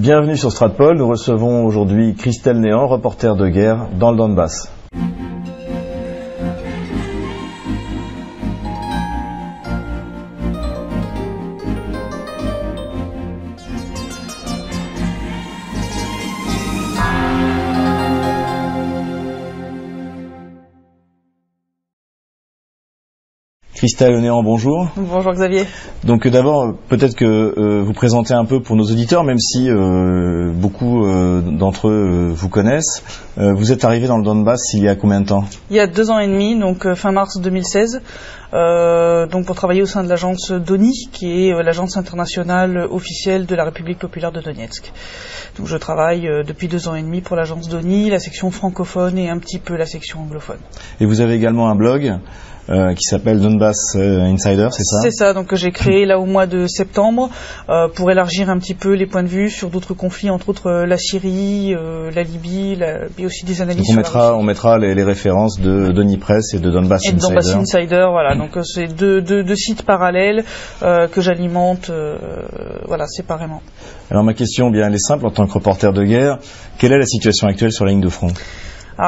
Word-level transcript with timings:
Bienvenue 0.00 0.34
sur 0.34 0.50
Stratpol. 0.50 0.96
Nous 0.96 1.06
recevons 1.06 1.66
aujourd'hui 1.66 2.14
Christelle 2.14 2.58
Néant, 2.58 2.86
reporter 2.86 3.36
de 3.36 3.48
guerre 3.48 3.90
dans 3.98 4.12
le 4.12 4.16
Donbass. 4.16 4.72
Christelle 23.80 24.20
Néant, 24.20 24.42
bonjour. 24.42 24.88
Bonjour 24.94 25.32
Xavier. 25.32 25.64
Donc 26.04 26.26
euh, 26.26 26.30
d'abord, 26.30 26.74
peut-être 26.90 27.14
que 27.14 27.24
euh, 27.24 27.80
vous 27.82 27.94
présentez 27.94 28.34
un 28.34 28.44
peu 28.44 28.60
pour 28.60 28.76
nos 28.76 28.84
auditeurs, 28.84 29.24
même 29.24 29.38
si 29.38 29.70
euh, 29.70 30.52
beaucoup 30.52 31.02
d'entre 31.02 31.88
eux 31.88 32.30
vous 32.30 32.50
connaissent. 32.50 33.02
vous 33.38 33.72
êtes 33.72 33.86
arrivé 33.86 34.06
dans 34.06 34.18
le 34.18 34.22
Donbass 34.22 34.74
il 34.74 34.82
y 34.82 34.88
a 34.88 34.96
combien 34.96 35.22
de 35.22 35.28
temps? 35.28 35.44
Il 35.70 35.76
y 35.76 35.80
a 35.80 35.86
deux 35.86 36.10
ans 36.10 36.18
et 36.18 36.26
demi, 36.26 36.58
donc 36.58 36.92
fin 36.92 37.10
mars 37.10 37.40
2016, 37.40 38.02
donc 38.52 39.46
pour 39.46 39.56
travailler 39.56 39.80
au 39.80 39.86
sein 39.86 40.04
de 40.04 40.10
l'agence 40.10 40.52
DONI, 40.52 41.08
qui 41.10 41.48
est 41.48 41.62
l'agence 41.62 41.96
internationale 41.96 42.86
officielle 42.90 43.46
de 43.46 43.54
la 43.54 43.64
République 43.64 43.98
populaire 43.98 44.30
de 44.30 44.42
Donetsk. 44.42 44.92
Donc 45.56 45.68
je 45.68 45.76
travaille 45.78 46.28
depuis 46.46 46.68
deux 46.68 46.86
ans 46.86 46.94
et 46.94 47.02
demi 47.02 47.22
pour 47.22 47.34
l'agence 47.34 47.70
DONI, 47.70 48.10
la 48.10 48.18
section 48.18 48.50
francophone 48.50 49.16
et 49.16 49.30
un 49.30 49.38
petit 49.38 49.58
peu 49.58 49.76
la 49.76 49.86
section 49.86 50.20
anglophone. 50.20 50.58
Et 51.00 51.06
vous 51.06 51.22
avez 51.22 51.34
également 51.34 51.70
un 51.70 51.74
blog 51.74 52.18
euh, 52.70 52.94
qui 52.94 53.02
s'appelle 53.02 53.40
Donbass 53.40 53.96
euh, 53.96 54.22
Insider, 54.22 54.68
c'est 54.70 54.84
ça? 54.84 54.98
C'est 55.02 55.10
ça, 55.10 55.34
donc 55.34 55.48
que 55.48 55.56
j'ai 55.56 55.72
créé 55.72 56.06
là 56.06 56.20
au 56.20 56.24
mois 56.24 56.46
de 56.46 56.66
septembre 56.66 57.28
euh, 57.68 57.88
pour 57.88 58.10
élargir 58.10 58.48
un 58.48 58.58
petit 58.58 58.74
peu 58.74 58.94
les 58.94 59.06
points 59.06 59.24
de 59.24 59.28
vue 59.28 59.50
sur 59.50 59.70
d'autres 59.70 59.94
conflits, 59.94 60.30
entre 60.30 60.50
autres 60.50 60.70
la 60.70 60.96
Syrie, 60.96 61.74
la 62.14 62.22
Libye, 62.22 62.76
la, 62.76 63.06
et 63.18 63.26
aussi 63.26 63.44
des 63.44 63.60
analyses. 63.60 63.88
Donc 63.88 63.94
on 63.94 63.96
mettra, 63.96 64.36
on 64.36 64.42
mettra 64.42 64.78
les, 64.78 64.94
les, 64.94 65.02
références 65.02 65.58
de 65.60 65.90
Denis 65.90 66.18
Press 66.18 66.54
et 66.54 66.58
de 66.58 66.70
Donbass 66.70 67.06
et 67.08 67.12
de 67.12 67.18
Donbass 67.18 67.54
Insider, 67.54 68.06
voilà. 68.10 68.36
Donc 68.36 68.56
c'est 68.62 68.86
deux, 68.86 69.20
deux, 69.20 69.42
deux, 69.42 69.56
sites 69.56 69.82
parallèles 69.82 70.44
que 70.80 71.20
j'alimente, 71.20 71.90
voilà, 72.86 73.06
séparément. 73.06 73.62
Alors 74.10 74.22
ma 74.22 74.34
question, 74.34 74.70
bien, 74.70 74.86
elle 74.86 74.94
est 74.94 74.98
simple 74.98 75.26
en 75.26 75.30
tant 75.30 75.46
que 75.46 75.52
reporter 75.52 75.92
de 75.92 76.04
guerre. 76.04 76.38
Quelle 76.78 76.92
est 76.92 76.98
la 76.98 77.06
situation 77.06 77.48
actuelle 77.48 77.72
sur 77.72 77.84
la 77.84 77.90
ligne 77.90 78.00
de 78.00 78.08
front? 78.08 78.32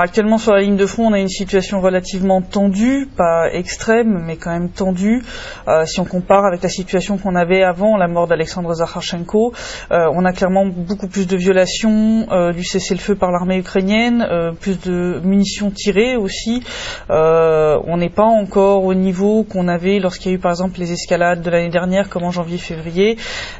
Actuellement 0.00 0.38
sur 0.38 0.52
la 0.52 0.62
ligne 0.62 0.76
de 0.76 0.86
front, 0.86 1.08
on 1.08 1.12
a 1.12 1.18
une 1.18 1.28
situation 1.28 1.80
relativement 1.80 2.40
tendue, 2.40 3.08
pas 3.16 3.50
extrême, 3.52 4.22
mais 4.24 4.36
quand 4.36 4.50
même 4.50 4.70
tendue. 4.70 5.22
Euh, 5.68 5.84
si 5.84 6.00
on 6.00 6.04
compare 6.04 6.44
avec 6.46 6.62
la 6.62 6.68
situation 6.68 7.18
qu'on 7.18 7.34
avait 7.34 7.62
avant 7.62 7.96
la 7.96 8.08
mort 8.08 8.26
d'Alexandre 8.26 8.72
Zakharchenko, 8.74 9.52
euh, 9.90 10.10
on 10.14 10.24
a 10.24 10.32
clairement 10.32 10.66
beaucoup 10.66 11.08
plus 11.08 11.26
de 11.26 11.36
violations 11.36 12.26
euh, 12.30 12.52
du 12.52 12.64
cessez-le-feu 12.64 13.16
par 13.16 13.30
l'armée 13.30 13.58
ukrainienne, 13.58 14.26
plus 14.60 14.80
de 14.80 15.20
munitions 15.24 15.70
tirées 15.70 16.16
aussi. 16.16 16.62
on 17.10 17.96
n'est 17.96 18.10
pas 18.10 18.24
encore 18.24 18.84
au 18.84 18.94
niveau 18.94 19.44
qu'on 19.44 19.68
avait 19.68 19.98
lorsqu'il 19.98 20.30
y 20.30 20.34
a 20.34 20.36
eu 20.36 20.40
par 20.40 20.52
exemple 20.52 20.78
les 20.78 20.92
escalades 20.92 21.42
de 21.42 21.50
l'année 21.50 21.70
dernière, 21.70 22.08
comme 22.08 22.24
en 22.24 22.30
janvier-février, 22.30 23.16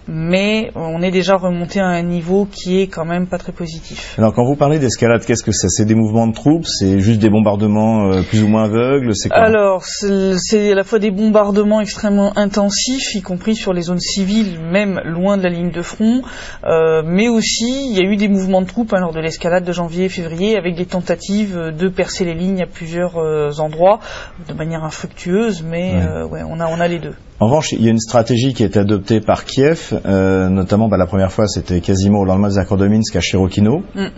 mais 0.09 0.71
on 0.75 1.03
est 1.03 1.11
déjà 1.11 1.37
remonté 1.37 1.81
à 1.81 1.87
un 1.87 2.03
niveau 2.03 2.47
qui 2.51 2.81
est 2.81 2.87
quand 2.87 3.05
même 3.05 3.27
pas 3.27 3.39
très 3.39 3.53
positif. 3.53 4.15
Alors 4.19 4.33
quand 4.33 4.45
vous 4.45 4.57
parlez 4.57 4.79
d'escalade, 4.79 5.25
qu'est-ce 5.27 5.45
que 5.45 5.53
c'est? 5.53 5.69
C'est 5.69 5.85
des 5.85 5.95
mouvements 5.95 6.22
de 6.29 6.35
troupes 6.35 6.67
C'est 6.67 6.99
juste 6.99 7.21
des 7.21 7.31
bombardements 7.31 8.11
euh, 8.11 8.23
plus 8.23 8.43
ou 8.43 8.49
moins 8.49 8.65
aveugles 8.65 9.15
C'est 9.15 9.31
Alors, 9.33 9.85
c'est 9.85 10.73
à 10.73 10.75
la 10.75 10.85
fois 10.85 10.99
des 10.99 11.11
bombardements 11.11 11.81
extrêmement 11.81 12.37
intensifs, 12.37 13.15
y 13.15 13.23
compris 13.23 13.55
sur 13.55 13.73
les 13.73 13.83
zones 13.83 14.01
civiles, 14.01 14.59
même 14.61 15.01
loin 15.05 15.37
de 15.37 15.43
la 15.43 15.49
ligne 15.49 15.71
de 15.71 15.83
front, 15.83 16.23
euh, 16.65 17.03
mais 17.05 17.29
aussi 17.29 17.89
il 17.91 17.97
y 17.97 18.01
a 18.01 18.09
eu 18.09 18.17
des 18.17 18.29
mouvements 18.29 18.63
de 18.63 18.67
troupes 18.67 18.93
hein, 18.93 19.01
lors 19.01 19.13
de 19.13 19.21
l'escalade 19.21 19.65
de 19.65 19.73
janvier 19.73 20.07
et 20.07 20.09
février, 20.09 20.57
avec 20.57 20.75
des 20.75 20.87
tentatives 20.87 21.73
de 21.77 21.89
percer 21.89 22.25
les 22.25 22.35
lignes 22.35 22.63
à 22.63 22.67
plusieurs 22.67 23.19
euh, 23.19 23.51
endroits, 23.59 24.01
de 24.49 24.55
manière 24.55 24.85
infructueuse, 24.85 25.63
mais 25.63 25.95
ouais. 26.31 26.43
on, 26.49 26.61
a, 26.61 26.67
on 26.67 26.81
a 26.81 26.89
les 26.89 26.99
deux. 26.99 27.15
En 27.41 27.47
revanche, 27.47 27.73
il 27.73 27.83
y 27.83 27.89
a 27.89 27.91
une 27.91 27.99
stratégie 27.99 28.55
qui 28.55 28.63
a 28.63 28.67
été 28.67 28.79
adoptée 28.79 29.21
par 29.21 29.45
Kiev, 29.45 30.01
notamment 30.05 30.89
bah, 30.89 30.97
la 30.97 31.07
première 31.07 31.33
fois 31.33 31.47
c'était 31.47 31.81
quasiment 31.81 32.21
au 32.21 32.25
lendemain 32.25 32.49
des 32.49 32.59
accords 32.59 32.79
de 32.79 32.87
Minsk 32.87 33.17
à 33.17 33.21
Chirokino. 33.21 33.83
Mm. 33.95 34.09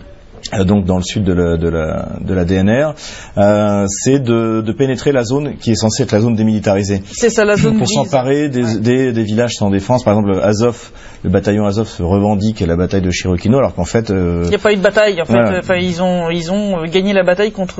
Euh, 0.53 0.63
donc 0.63 0.85
dans 0.85 0.97
le 0.97 1.03
sud 1.03 1.23
de 1.23 1.33
la, 1.33 1.57
de 1.57 1.67
la, 1.67 2.09
de 2.21 2.33
la 2.33 2.45
DNR, 2.45 2.93
euh, 3.37 3.85
c'est 3.89 4.19
de, 4.19 4.61
de, 4.61 4.71
pénétrer 4.73 5.11
la 5.11 5.23
zone 5.23 5.57
qui 5.57 5.71
est 5.71 5.75
censée 5.75 6.03
être 6.03 6.11
la 6.11 6.21
zone 6.21 6.35
démilitarisée. 6.35 7.01
C'est 7.11 7.31
ça 7.31 7.45
la 7.45 7.55
zone 7.55 7.79
Pour 7.79 7.89
s'emparer 7.89 8.49
des, 8.49 8.79
des, 8.79 9.11
des, 9.11 9.23
villages 9.23 9.55
sans 9.55 9.71
défense. 9.71 10.03
Par 10.03 10.13
exemple, 10.13 10.39
Azov, 10.43 10.91
le 11.23 11.31
bataillon 11.31 11.65
Azov 11.65 11.87
se 11.87 12.03
revendique 12.03 12.59
la 12.59 12.75
bataille 12.75 13.01
de 13.01 13.09
Chirokino, 13.09 13.57
alors 13.57 13.73
qu'en 13.73 13.85
fait... 13.85 14.11
Euh, 14.11 14.41
Il 14.43 14.49
n'y 14.49 14.55
a 14.55 14.59
pas 14.59 14.73
eu 14.73 14.77
de 14.77 14.81
bataille. 14.81 15.19
En 15.21 15.25
fait, 15.25 15.57
enfin, 15.57 15.77
ils 15.77 16.03
ont 16.03 16.29
ils 16.29 16.51
ont 16.51 16.83
gagné 16.83 17.13
la 17.13 17.23
bataille 17.23 17.51
contre 17.51 17.77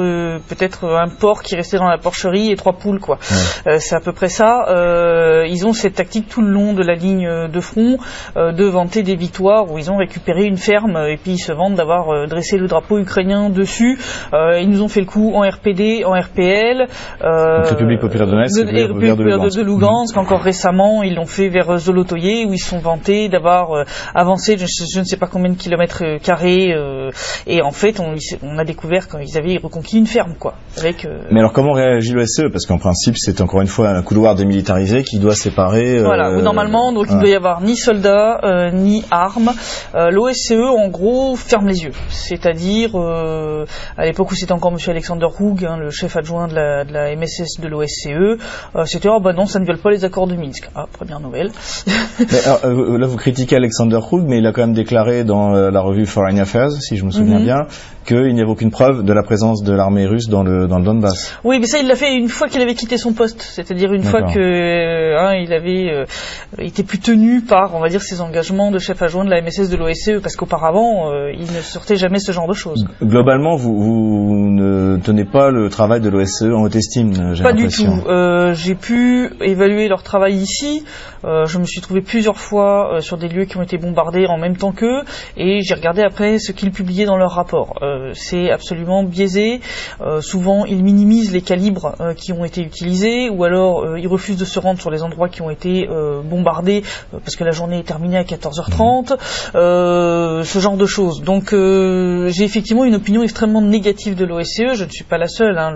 peut-être 0.48 0.86
un 0.86 1.10
porc 1.10 1.44
qui 1.44 1.56
restait 1.56 1.78
dans 1.78 1.88
la 1.88 2.00
porcherie 2.00 2.52
et 2.52 2.56
trois 2.56 2.74
poules, 2.74 3.00
quoi. 3.00 3.20
Euh, 3.68 3.78
c'est 3.80 3.96
à 3.96 4.00
peu 4.00 4.12
près 4.12 4.30
ça. 4.30 4.66
Ils 5.48 5.68
ont 5.68 5.74
cette 5.74 5.96
tactique 5.96 6.28
tout 6.28 6.42
le 6.42 6.50
long 6.50 6.74
de 6.74 6.82
la 6.82 6.96
ligne 6.96 7.48
de 7.48 7.60
front 7.60 7.98
de 8.36 8.64
vanter 8.66 9.04
des 9.04 9.16
victoires 9.16 9.72
où 9.72 9.78
ils 9.78 9.92
ont 9.92 9.98
récupéré 9.98 10.46
une 10.46 10.58
ferme 10.58 10.98
et 11.08 11.18
puis 11.18 11.34
ils 11.34 11.40
se 11.40 11.52
vantent 11.52 11.76
d'avoir 11.76 12.28
dressé 12.28 12.45
le 12.54 12.68
drapeau 12.68 13.00
ukrainien 13.00 13.50
dessus. 13.50 13.98
Euh, 14.34 14.60
ils 14.60 14.70
nous 14.70 14.82
ont 14.82 14.88
fait 14.88 15.00
le 15.00 15.06
coup 15.06 15.34
en 15.34 15.42
RPD, 15.42 16.04
en 16.06 16.12
RPL. 16.12 16.88
Euh, 17.24 17.62
République 17.62 18.00
populaire 18.00 18.28
de 18.28 18.32
Donetsk, 18.32 18.56
de, 18.56 18.66
République 18.66 19.10
populaire 19.10 19.40
de, 19.40 19.62
Lugansk. 19.62 20.18
Encore 20.18 20.42
récemment, 20.42 21.04
ils 21.04 21.16
l'ont 21.16 21.26
fait 21.26 21.50
vers 21.50 21.78
Zolotoye 21.78 22.46
où 22.46 22.54
ils 22.54 22.60
sont 22.60 22.80
vantés 22.80 23.30
d'avoir 23.30 23.72
euh, 23.72 23.84
avancé, 24.14 24.58
je, 24.58 25.00
ne 25.00 25.04
sais 25.04 25.18
pas 25.18 25.28
combien 25.28 25.52
de 25.52 25.58
kilomètres 25.58 26.20
carrés. 26.22 26.74
Et 27.48 27.62
en 27.62 27.72
fait, 27.72 28.00
on, 28.00 28.16
on, 28.44 28.58
a 28.58 28.66
découvert 28.66 29.08
qu'ils 29.08 29.38
avaient 29.38 29.58
reconquis 29.58 29.98
une 29.98 30.08
ferme, 30.08 30.34
quoi. 30.40 30.56
Avec, 30.78 31.08
Mais 31.32 31.40
alors, 31.40 31.54
comment 31.54 31.74
réagit 31.74 32.14
l'OSCE 32.14 32.52
Parce 32.52 32.66
qu'en 32.66 32.78
principe, 32.78 33.18
c'est 33.18 33.42
encore 33.42 33.62
une 33.62 33.68
fois 33.68 33.90
un 33.90 34.02
couloir 34.02 34.36
démilitarisé 34.36 35.04
qui 35.04 35.20
doit 35.20 35.36
séparer. 35.36 36.02
Voilà. 36.02 36.42
normalement, 36.42 36.92
donc 36.92 37.08
il 37.10 37.16
ne 37.16 37.22
doit 37.22 37.30
y 37.30 37.36
avoir 37.36 37.62
ni 37.62 37.76
soldats 37.76 38.72
ni 38.74 39.04
armes. 39.12 39.54
L'OSCE, 39.94 40.54
en 40.54 40.90
gros, 40.90 41.36
ferme 41.36 41.68
les 41.68 41.84
yeux. 41.84 41.92
C'est 42.10 42.35
c'est-à-dire 42.36 42.92
euh, 42.96 43.66
à 43.98 44.06
l'époque 44.06 44.32
où 44.32 44.36
c'était 44.36 44.52
encore 44.52 44.72
M. 44.72 44.78
Alexander 44.88 45.28
Hoog, 45.40 45.66
hein, 45.66 45.78
le 45.78 45.90
chef 45.90 46.16
adjoint 46.18 46.48
de 46.48 46.54
la, 46.56 47.16
MSS 47.16 47.62
de 47.62 47.68
l'OSCE, 47.68 48.08
euh, 48.08 48.86
c'était 48.86 49.10
oh 49.10 49.20
bah 49.20 49.34
non, 49.34 49.46
ça 49.46 49.60
ne 49.60 49.66
viole 49.66 49.78
pas 49.78 49.92
les 49.92 50.04
accords 50.04 50.28
de 50.28 50.36
Minsk. 50.36 50.70
Ah, 50.76 50.86
première 50.92 51.20
nouvelle. 51.20 51.52
Euh, 52.64 52.98
là, 52.98 53.08
vous 53.08 53.18
critiquez 53.18 53.56
Alexander 53.56 53.98
Hoog, 53.98 54.24
mais 54.28 54.38
il 54.38 54.48
a 54.48 54.52
quand 54.52 54.62
même 54.62 54.74
déclaré 54.74 55.24
dans 55.24 55.52
la 55.52 55.82
revue 55.82 56.06
Foreign 56.06 56.40
Affairs, 56.40 56.72
si 56.72 56.96
je 56.96 57.04
me 57.04 57.12
souviens 57.12 57.40
mhm. 57.40 57.46
bien, 57.46 57.68
qu'il 58.06 58.34
n'y 58.34 58.42
avait 58.42 58.50
aucune 58.50 58.72
preuve 58.72 59.04
de 59.04 59.14
la 59.14 59.24
présence 59.24 59.64
de 59.64 59.74
l'armée 59.74 60.06
russe 60.06 60.30
dans 60.30 60.44
le 60.44 60.68
dans 60.68 60.80
le 60.80 60.86
Donbass. 60.86 61.38
Oui, 61.44 61.60
mais 61.60 61.68
ça, 61.68 61.80
il 61.80 61.88
l'a 61.88 61.96
fait 61.96 62.14
une 62.16 62.30
fois 62.30 62.48
qu'il 62.48 62.62
avait 62.62 62.76
quitté 62.76 62.98
son 62.98 63.14
poste, 63.14 63.42
c'est-à-dire 63.42 63.94
une 63.94 64.04
fois 64.04 64.24
que 64.24 65.18
hein, 65.18 65.34
il 65.36 65.54
avait 65.54 66.06
été 66.60 66.84
plus 66.84 67.00
tenu 67.00 67.42
par, 67.42 67.76
on 67.76 67.80
va 67.80 67.90
dire, 67.90 68.02
ses 68.02 68.22
engagements 68.22 68.72
de 68.72 68.80
chef 68.80 69.02
adjoint 69.02 69.26
de 69.26 69.30
la 69.30 69.42
MSS 69.42 69.70
de 69.70 69.78
l'OSCE, 69.78 70.22
parce 70.22 70.36
qu'auparavant, 70.36 71.12
il 71.32 71.52
ne 71.52 71.62
sortait 71.62 71.98
jamais 71.98 72.20
ce 72.26 72.32
genre 72.32 72.48
de 72.48 72.54
choses. 72.54 72.88
Globalement, 73.02 73.56
vous, 73.56 74.36
ne 74.50 74.98
tenez 74.98 75.26
pas 75.26 75.52
le 75.52 75.70
travail 75.70 76.02
de 76.02 76.10
l'OSCE 76.10 76.44
en 76.44 76.64
haute 76.64 76.76
estime, 76.76 77.36
j'ai 77.36 77.44
Pas 77.44 77.54
du 77.54 77.68
tout. 77.68 77.86
Euh, 78.08 78.54
j'ai 78.54 78.76
pu 78.76 79.30
évaluer 79.42 79.88
leur 79.88 80.04
travail 80.04 80.36
ici. 80.36 80.84
Euh, 81.24 81.46
je 81.46 81.58
me 81.60 81.66
suis 81.66 81.82
trouvé 81.82 82.02
plusieurs 82.02 82.38
fois 82.38 82.96
euh, 82.96 83.02
sur 83.02 83.18
des 83.18 83.28
lieux 83.28 83.46
qui 83.46 83.58
ont 83.58 83.62
été 83.62 83.78
bombardés 83.78 84.26
en 84.28 84.38
même 84.38 84.58
temps 84.58 84.72
qu'eux, 84.72 85.04
et 85.38 85.62
j'ai 85.62 85.74
regardé 85.74 86.02
après 86.02 86.40
ce 86.40 86.52
qu'ils 86.52 86.72
publiaient 86.72 87.06
dans 87.06 87.18
leur 87.18 87.32
rapport. 87.32 87.80
C'est 88.14 88.52
absolument 88.52 89.04
biaisé. 89.04 89.62
souvent, 90.22 90.66
ils 90.66 90.84
minimisent 90.84 91.32
les 91.32 91.42
calibres 91.42 91.96
qui 92.16 92.34
ont 92.34 92.46
été 92.46 92.62
utilisés, 92.62 93.30
ou 93.30 93.44
alors 93.44 93.98
ils 93.98 94.08
refusent 94.08 94.38
de 94.38 94.46
se 94.46 94.60
rendre 94.60 94.80
sur 94.80 94.90
les 94.90 95.04
endroits 95.04 95.30
qui 95.30 95.42
ont 95.42 95.50
été 95.50 95.88
bombardés 96.24 96.84
parce 97.12 97.36
que 97.36 97.44
la 97.44 97.52
journée 97.52 97.80
est 97.80 97.88
terminée 97.88 98.18
à 98.18 98.24
14h30. 98.24 99.14
Mmh. 99.14 100.44
ce 100.44 100.60
genre 100.60 100.78
de 100.78 100.86
choses. 100.86 101.22
Donc, 101.22 101.54
j'ai 102.28 102.44
effectivement 102.44 102.86
une 102.86 102.96
opinion 102.96 103.24
extrêmement 103.24 103.62
négative 103.62 104.16
de 104.16 104.26
l'OSCE. 104.26 104.76
Je 104.76 104.84
ne 104.84 104.90
suis 104.90 105.04
pas 105.04 105.18
la 105.18 105.28
seule. 105.28 105.58
Hein. 105.58 105.76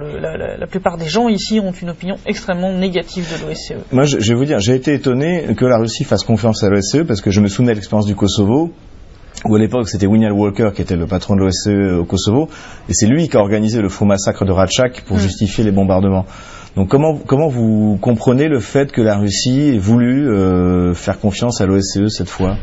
la, 0.59 0.67
plupart 0.67 0.97
des 0.97 1.07
gens 1.07 1.29
ici 1.29 1.59
ont 1.59 1.71
une 1.71 1.89
opinion 1.89 2.15
extrêmement 2.25 2.73
négative 2.73 3.27
de 3.31 3.45
l'OSCE. 3.45 3.85
Moi, 3.91 4.05
je, 4.05 4.17
vais 4.17 4.35
vous 4.35 4.45
dire, 4.45 4.59
j'ai 4.59 4.75
été 4.75 4.93
étonné 4.93 5.55
que 5.55 5.65
la 5.65 5.77
Russie 5.77 6.03
fasse 6.03 6.23
confiance 6.23 6.63
à 6.63 6.69
l'OSCE 6.69 7.05
parce 7.07 7.21
que 7.21 7.31
je 7.31 7.41
me 7.41 7.47
souvenais 7.47 7.71
de 7.71 7.77
l'expérience 7.77 8.05
du 8.05 8.15
Kosovo 8.15 8.71
où 9.45 9.55
à 9.55 9.59
l'époque 9.59 9.87
c'était 9.87 10.07
William 10.07 10.37
Walker 10.37 10.71
qui 10.75 10.81
était 10.81 10.95
le 10.95 11.07
patron 11.07 11.35
de 11.35 11.41
l'OSCE 11.41 11.99
au 11.99 12.03
Kosovo, 12.03 12.49
et 12.89 12.93
c'est 12.93 13.07
lui 13.07 13.29
qui 13.29 13.37
a 13.37 13.39
organisé 13.39 13.81
le 13.81 13.87
faux 13.89 14.05
massacre 14.05 14.43
de 14.45 14.51
Ratchak 14.51 15.03
pour 15.05 15.17
mm. 15.17 15.21
justifier 15.21 15.63
les 15.63 15.71
bombardements. 15.71 16.25
Donc 16.75 16.89
comment, 16.89 17.15
comment 17.15 17.47
vous 17.47 17.97
comprenez 18.01 18.47
le 18.47 18.59
fait 18.59 18.91
que 18.91 19.01
la 19.01 19.17
Russie 19.17 19.71
ait 19.75 19.77
voulu 19.77 20.29
euh, 20.29 20.93
faire 20.93 21.19
confiance 21.19 21.61
à 21.61 21.65
l'OSCE 21.65 22.07
cette 22.09 22.29
fois? 22.29 22.57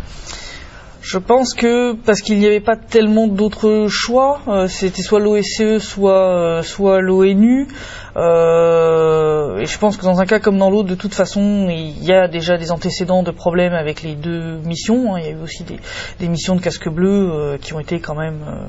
Je 1.06 1.18
pense 1.18 1.54
que 1.54 1.92
parce 1.92 2.20
qu'il 2.20 2.40
n'y 2.40 2.46
avait 2.46 2.58
pas 2.58 2.74
tellement 2.74 3.28
d'autres 3.28 3.86
choix, 3.88 4.40
euh, 4.48 4.66
c'était 4.66 5.02
soit 5.02 5.20
l'OSCE, 5.20 5.78
soit 5.78 6.64
soit 6.64 7.00
l'ONU. 7.00 7.68
Euh, 8.16 9.58
et 9.58 9.66
je 9.66 9.78
pense 9.78 9.96
que 9.96 10.02
dans 10.02 10.20
un 10.20 10.26
cas 10.26 10.40
comme 10.40 10.58
dans 10.58 10.68
l'autre, 10.68 10.88
de 10.88 10.96
toute 10.96 11.14
façon, 11.14 11.68
il 11.70 12.02
y 12.02 12.12
a 12.12 12.26
déjà 12.26 12.56
des 12.56 12.72
antécédents 12.72 13.22
de 13.22 13.30
problèmes 13.30 13.72
avec 13.72 14.02
les 14.02 14.16
deux 14.16 14.58
missions. 14.64 15.14
Hein. 15.14 15.20
Il 15.20 15.26
y 15.26 15.28
a 15.28 15.30
eu 15.30 15.42
aussi 15.42 15.62
des, 15.62 15.78
des 16.18 16.28
missions 16.28 16.56
de 16.56 16.60
casque 16.60 16.88
bleu 16.88 17.30
euh, 17.30 17.56
qui 17.56 17.72
ont 17.72 17.78
été 17.78 18.00
quand 18.00 18.16
même 18.16 18.40
euh, 18.44 18.66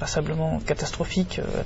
passablement 0.00 0.58
catastrophiques. 0.66 1.38
Euh. 1.38 1.62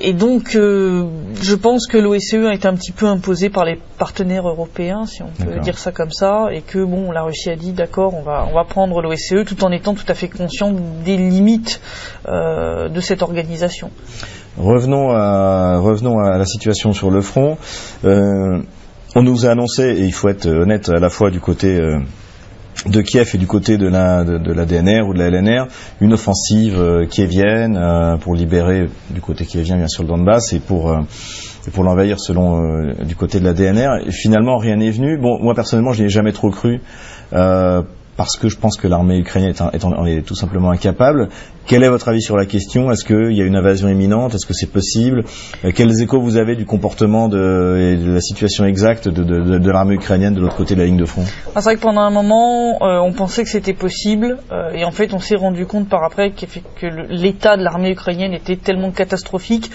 Et 0.00 0.14
donc, 0.14 0.56
euh, 0.56 1.04
je 1.40 1.54
pense 1.54 1.86
que 1.86 1.98
l'OSCE 1.98 2.46
a 2.48 2.54
été 2.54 2.66
un 2.66 2.74
petit 2.74 2.92
peu 2.92 3.06
imposé 3.06 3.50
par 3.50 3.66
les 3.66 3.78
partenaires 3.98 4.48
européens, 4.48 5.04
si 5.04 5.22
on 5.22 5.28
peut 5.28 5.60
dire 5.60 5.78
ça 5.78 5.92
comme 5.92 6.10
ça, 6.10 6.48
et 6.50 6.62
que 6.62 6.82
bon, 6.82 7.12
la 7.12 7.22
Russie 7.22 7.50
a 7.50 7.56
dit 7.56 7.72
d'accord, 7.72 8.14
on 8.14 8.22
va 8.22 8.48
on 8.50 8.54
va 8.54 8.64
prendre 8.64 9.02
l'OSCE, 9.02 9.44
tout 9.46 9.62
en 9.64 9.70
étant 9.70 9.94
tout 9.94 10.06
à 10.08 10.14
fait 10.14 10.28
conscient 10.28 10.72
des 11.04 11.16
limites 11.18 11.80
euh, 12.26 12.88
de 12.88 13.00
cette 13.00 13.22
organisation. 13.22 13.90
Revenons 14.56 15.10
à, 15.10 15.78
revenons 15.78 16.18
à 16.20 16.38
la 16.38 16.46
situation 16.46 16.94
sur 16.94 17.10
le 17.10 17.20
front. 17.20 17.58
Euh, 18.04 18.62
on 19.14 19.22
nous 19.22 19.44
a 19.44 19.50
annoncé, 19.50 19.82
et 19.82 20.04
il 20.04 20.12
faut 20.12 20.30
être 20.30 20.46
honnête 20.46 20.88
à 20.88 21.00
la 21.00 21.10
fois 21.10 21.30
du 21.30 21.40
côté 21.40 21.78
de 22.86 23.00
Kiev 23.00 23.30
et 23.34 23.38
du 23.38 23.46
côté 23.46 23.78
de 23.78 23.86
la, 23.86 24.24
de, 24.24 24.52
la 24.52 24.64
DNR 24.64 25.06
ou 25.08 25.14
de 25.14 25.18
la 25.18 25.30
LNR, 25.30 25.68
une 26.00 26.12
offensive 26.12 26.78
euh, 26.78 27.06
kievienne 27.06 27.76
euh, 27.76 28.16
pour 28.16 28.34
libérer 28.34 28.88
du 29.10 29.20
côté 29.20 29.44
kievien 29.44 29.76
bien 29.76 29.88
sûr 29.88 30.02
le 30.02 30.08
Donbass 30.08 30.52
et 30.52 30.60
pour, 30.60 30.90
euh, 30.90 31.00
et 31.66 31.70
pour 31.70 31.84
l'envahir 31.84 32.18
selon 32.18 32.92
du 33.04 33.14
côté 33.14 33.40
de 33.40 33.44
la 33.44 33.52
DNR. 33.52 34.06
Et 34.06 34.10
finalement 34.10 34.56
rien 34.56 34.76
n'est 34.76 34.90
venu. 34.90 35.16
Bon, 35.18 35.38
moi 35.40 35.54
personnellement 35.54 35.92
je 35.92 36.00
n'y 36.00 36.06
ai 36.06 36.10
jamais 36.10 36.32
trop 36.32 36.50
cru 36.50 36.80
parce 38.16 38.36
que 38.36 38.48
je 38.48 38.58
pense 38.58 38.76
que 38.76 38.88
l'armée 38.88 39.18
ukrainienne 39.18 39.54
est, 39.72 40.22
tout 40.22 40.34
simplement 40.34 40.70
incapable. 40.70 41.28
Quel 41.66 41.82
est 41.82 41.88
votre 41.88 42.08
avis 42.08 42.20
sur 42.20 42.36
la 42.36 42.44
question? 42.44 42.90
Est-ce 42.90 43.04
qu'il 43.04 43.32
y 43.32 43.40
a 43.40 43.44
une 43.44 43.56
invasion 43.56 43.88
imminente? 43.88 44.34
Est-ce 44.34 44.46
que 44.46 44.52
c'est 44.52 44.70
possible? 44.70 45.24
Euh, 45.64 45.72
Quels 45.74 46.02
échos 46.02 46.20
vous 46.20 46.36
avez 46.36 46.54
du 46.54 46.66
comportement 46.66 47.28
de, 47.28 47.78
et 47.80 47.96
de 47.96 48.12
la 48.12 48.20
situation 48.20 48.64
exacte 48.64 49.08
de, 49.08 49.70
l'armée 49.70 49.94
ukrainienne 49.94 50.34
de 50.34 50.40
l'autre 50.40 50.56
côté 50.56 50.74
de 50.74 50.80
la 50.80 50.86
ligne 50.86 50.98
de 50.98 51.06
front? 51.06 51.24
Ah, 51.54 51.60
C'est 51.60 51.70
vrai 51.70 51.76
que 51.76 51.80
pendant 51.80 52.02
un 52.02 52.10
moment, 52.10 52.82
euh, 52.82 52.98
on 53.00 53.12
pensait 53.12 53.44
que 53.44 53.48
c'était 53.48 53.72
possible, 53.72 54.38
euh, 54.50 54.72
et 54.72 54.84
en 54.84 54.90
fait, 54.90 55.14
on 55.14 55.20
s'est 55.20 55.36
rendu 55.36 55.64
compte 55.64 55.88
par 55.88 56.04
après 56.04 56.32
que 56.32 56.86
l'état 57.08 57.56
de 57.56 57.62
l'armée 57.62 57.92
ukrainienne 57.92 58.34
était 58.34 58.56
tellement 58.56 58.90
catastrophique 58.90 59.70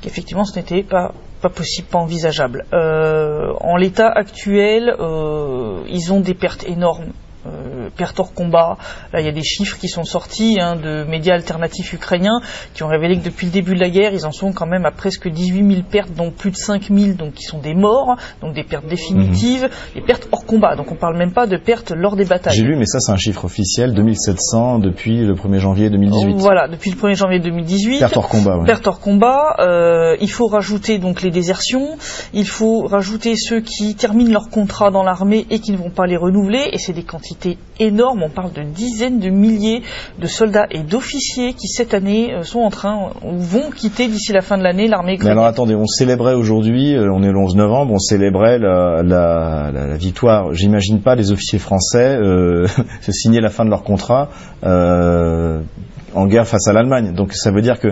qu'effectivement, 0.00 0.44
ce 0.44 0.58
n'était 0.58 0.82
pas 0.82 1.12
possible, 1.54 1.88
pas 1.88 1.98
envisageable. 1.98 2.64
en 2.72 3.76
l'état 3.76 4.08
actuel, 4.08 4.94
ils 5.88 6.12
ont 6.12 6.20
des 6.20 6.34
pertes 6.34 6.64
énormes 6.66 7.12
perte 7.96 8.18
hors 8.20 8.34
combat. 8.34 8.76
Là, 9.12 9.20
il 9.20 9.26
y 9.26 9.28
a 9.28 9.32
des 9.32 9.42
chiffres 9.42 9.78
qui 9.78 9.88
sont 9.88 10.04
sortis 10.04 10.58
hein, 10.60 10.76
de 10.76 11.04
médias 11.04 11.34
alternatifs 11.34 11.92
ukrainiens 11.92 12.40
qui 12.74 12.82
ont 12.82 12.88
révélé 12.88 13.18
que 13.18 13.24
depuis 13.24 13.46
le 13.46 13.52
début 13.52 13.74
de 13.74 13.80
la 13.80 13.90
guerre, 13.90 14.12
ils 14.12 14.26
en 14.26 14.32
sont 14.32 14.52
quand 14.52 14.66
même 14.66 14.86
à 14.86 14.90
presque 14.90 15.28
18 15.28 15.74
000 15.74 15.82
pertes, 15.88 16.12
dont 16.14 16.30
plus 16.30 16.50
de 16.50 16.56
5 16.56 16.90
000 16.90 17.14
donc, 17.14 17.34
qui 17.34 17.44
sont 17.44 17.58
des 17.58 17.74
morts, 17.74 18.16
donc 18.40 18.54
des 18.54 18.64
pertes 18.64 18.86
définitives, 18.86 19.68
des 19.94 20.00
pertes 20.00 20.28
hors 20.32 20.44
combat. 20.44 20.76
Donc 20.76 20.90
on 20.92 20.96
parle 20.96 21.16
même 21.16 21.32
pas 21.32 21.46
de 21.46 21.56
pertes 21.56 21.92
lors 21.92 22.16
des 22.16 22.24
batailles. 22.24 22.54
J'ai 22.54 22.62
lu, 22.62 22.76
mais 22.76 22.86
ça 22.86 23.00
c'est 23.00 23.12
un 23.12 23.16
chiffre 23.16 23.44
officiel, 23.44 23.94
2700 23.94 24.78
depuis 24.78 25.24
le 25.24 25.34
1er 25.34 25.58
janvier 25.58 25.90
2018. 25.90 26.36
Voilà, 26.38 26.68
depuis 26.68 26.90
le 26.90 26.96
1er 26.96 27.14
janvier 27.14 27.40
2018. 27.40 27.98
Pertes 28.00 28.16
hors 28.16 28.28
combat. 28.28 28.58
Ouais. 28.58 28.66
Pertes 28.66 28.86
hors 28.86 29.00
combat. 29.00 29.56
Euh, 29.60 30.16
il 30.20 30.30
faut 30.30 30.46
rajouter 30.46 30.98
donc 30.98 31.22
les 31.22 31.30
désertions. 31.30 31.96
Il 32.32 32.46
faut 32.46 32.86
rajouter 32.86 33.36
ceux 33.36 33.60
qui 33.60 33.94
terminent 33.94 34.32
leur 34.32 34.48
contrat 34.50 34.90
dans 34.90 35.02
l'armée 35.02 35.46
et 35.50 35.58
qui 35.58 35.72
ne 35.72 35.76
vont 35.76 35.90
pas 35.90 36.06
les 36.06 36.16
renouveler. 36.16 36.68
Et 36.72 36.78
c'est 36.78 36.92
des 36.92 37.02
quantités 37.02 37.58
énorme. 37.86 38.22
On 38.22 38.30
parle 38.30 38.52
de 38.52 38.62
dizaines 38.62 39.18
de 39.18 39.30
milliers 39.30 39.82
de 40.18 40.26
soldats 40.26 40.66
et 40.70 40.80
d'officiers 40.80 41.52
qui 41.54 41.68
cette 41.68 41.94
année 41.94 42.34
euh, 42.34 42.42
sont 42.42 42.60
en 42.60 42.70
train 42.70 43.10
ou 43.24 43.38
vont 43.38 43.70
quitter 43.70 44.08
d'ici 44.08 44.32
la 44.32 44.40
fin 44.40 44.58
de 44.58 44.62
l'année 44.62 44.88
l'armée 44.88 45.18
Mais 45.22 45.30
alors 45.30 45.46
attendez, 45.46 45.74
on 45.74 45.86
célébrait 45.86 46.34
aujourd'hui, 46.34 46.94
euh, 46.94 47.12
on 47.12 47.22
est 47.22 47.30
le 47.30 47.38
11 47.38 47.56
novembre, 47.56 47.92
on 47.92 47.98
célébrait 47.98 48.58
la, 48.58 49.02
la, 49.02 49.70
la, 49.72 49.96
victoire. 49.96 50.52
J'imagine 50.52 51.00
pas 51.00 51.14
les 51.14 51.32
officiers 51.32 51.58
français 51.58 52.16
euh, 52.16 52.66
se 53.00 53.12
signer 53.12 53.40
la 53.40 53.50
fin 53.50 53.64
de 53.64 53.70
leur 53.70 53.82
contrat 53.82 54.30
euh, 54.64 55.60
en 56.14 56.26
guerre 56.26 56.46
face 56.46 56.68
à 56.68 56.72
l'Allemagne. 56.72 57.12
Donc 57.14 57.32
ça 57.32 57.50
veut 57.50 57.62
dire 57.62 57.78
que 57.80 57.88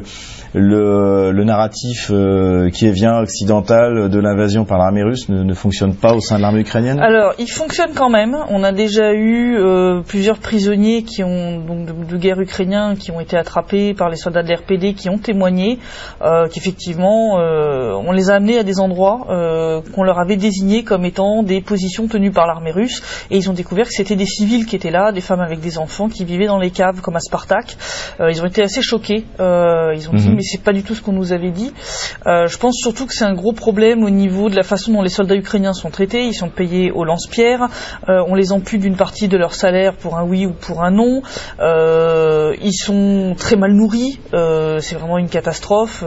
le, 0.54 1.44
narratif 1.44 2.10
euh, 2.10 2.70
qui 2.70 2.86
est 2.86 2.92
vient 2.92 3.18
occidental 3.20 4.08
de 4.08 4.20
l'invasion 4.20 4.64
par 4.64 4.78
l'armée 4.78 5.02
russe 5.02 5.28
ne, 5.28 5.54
fonctionne 5.54 5.94
pas 5.94 6.14
au 6.14 6.20
sein 6.20 6.36
de 6.36 6.42
l'armée 6.42 6.60
ukrainienne? 6.60 7.00
Alors, 7.00 7.34
il 7.38 7.50
fonctionne 7.50 7.92
quand 7.94 8.10
même. 8.10 8.36
On 8.48 8.62
a 8.62 8.72
déjà 8.72 9.12
eu 9.12 9.56
euh, 9.56 10.02
plusieurs 10.06 10.38
prisonniers 10.38 11.02
qui 11.02 11.22
ont 11.22 11.58
donc 11.58 12.06
de, 12.06 12.16
guerre 12.16 12.40
ukrainiens 12.40 12.94
qui 12.94 13.10
ont 13.10 13.20
été 13.20 13.36
attrapés 13.36 13.94
par 13.94 14.08
les 14.08 14.16
soldats 14.16 14.42
de 14.42 14.52
l'RPD 14.52 14.94
qui 14.94 15.08
ont 15.08 15.18
témoigné 15.18 15.78
euh, 16.20 16.46
qu'effectivement 16.48 17.34
on 17.34 18.12
les 18.12 18.30
a 18.30 18.34
amenés 18.34 18.58
à 18.58 18.62
des 18.62 18.78
endroits 18.78 19.26
qu'on 19.94 20.02
leur 20.02 20.18
avait 20.18 20.36
désignés 20.36 20.84
comme 20.84 21.04
étant 21.04 21.42
des 21.42 21.60
positions 21.60 22.06
tenues 22.06 22.30
par 22.30 22.46
l'armée 22.46 22.70
russe 22.70 23.02
et 23.30 23.36
ils 23.36 23.50
ont 23.50 23.52
découvert 23.52 23.86
que 23.86 23.92
c'était 23.92 24.16
des 24.16 24.26
civils 24.26 24.66
qui 24.66 24.76
étaient 24.76 24.90
là, 24.90 25.12
des 25.12 25.20
femmes 25.20 25.40
avec 25.40 25.60
des 25.60 25.78
enfants 25.78 26.08
qui 26.08 26.24
vivaient 26.24 26.46
dans 26.46 26.58
les 26.58 26.70
caves 26.70 27.00
comme 27.00 27.16
à 27.16 27.20
Spartak. 27.20 27.76
ils 28.20 28.42
ont 28.42 28.46
été 28.46 28.62
assez 28.62 28.82
choqués. 28.82 29.24
ils 29.38 30.08
ont 30.10 30.14
dit 30.14 30.28
mhm 30.42 30.52
c'est 30.52 30.62
pas 30.62 30.72
du 30.72 30.82
tout 30.82 30.94
ce 30.94 31.02
qu'on 31.02 31.12
nous 31.12 31.32
avait 31.32 31.50
dit. 31.50 31.72
Euh, 32.26 32.46
je 32.46 32.58
pense 32.58 32.76
surtout 32.76 33.06
que 33.06 33.14
c'est 33.14 33.24
un 33.24 33.34
gros 33.34 33.52
problème 33.52 34.04
au 34.04 34.10
niveau 34.10 34.50
de 34.50 34.56
la 34.56 34.62
façon 34.62 34.92
dont 34.92 35.02
les 35.02 35.08
soldats 35.08 35.36
ukrainiens 35.36 35.72
sont 35.72 35.90
traités. 35.90 36.24
Ils 36.24 36.34
sont 36.34 36.50
payés 36.50 36.90
au 36.90 37.04
lance-pierre. 37.04 37.68
Euh, 38.08 38.22
on 38.26 38.34
les 38.34 38.52
ampute 38.52 38.80
d'une 38.80 38.96
partie 38.96 39.28
de 39.28 39.36
leur 39.36 39.54
salaire 39.54 39.94
pour 39.94 40.18
un 40.18 40.24
oui 40.24 40.46
ou 40.46 40.52
pour 40.52 40.82
un 40.82 40.90
non. 40.90 41.22
Euh, 41.60 42.54
ils 42.62 42.74
sont 42.74 43.34
très 43.38 43.56
mal 43.56 43.72
nourris. 43.72 44.18
c'est 44.32 44.94
vraiment 44.94 45.18
une 45.18 45.28
catastrophe. 45.28 46.04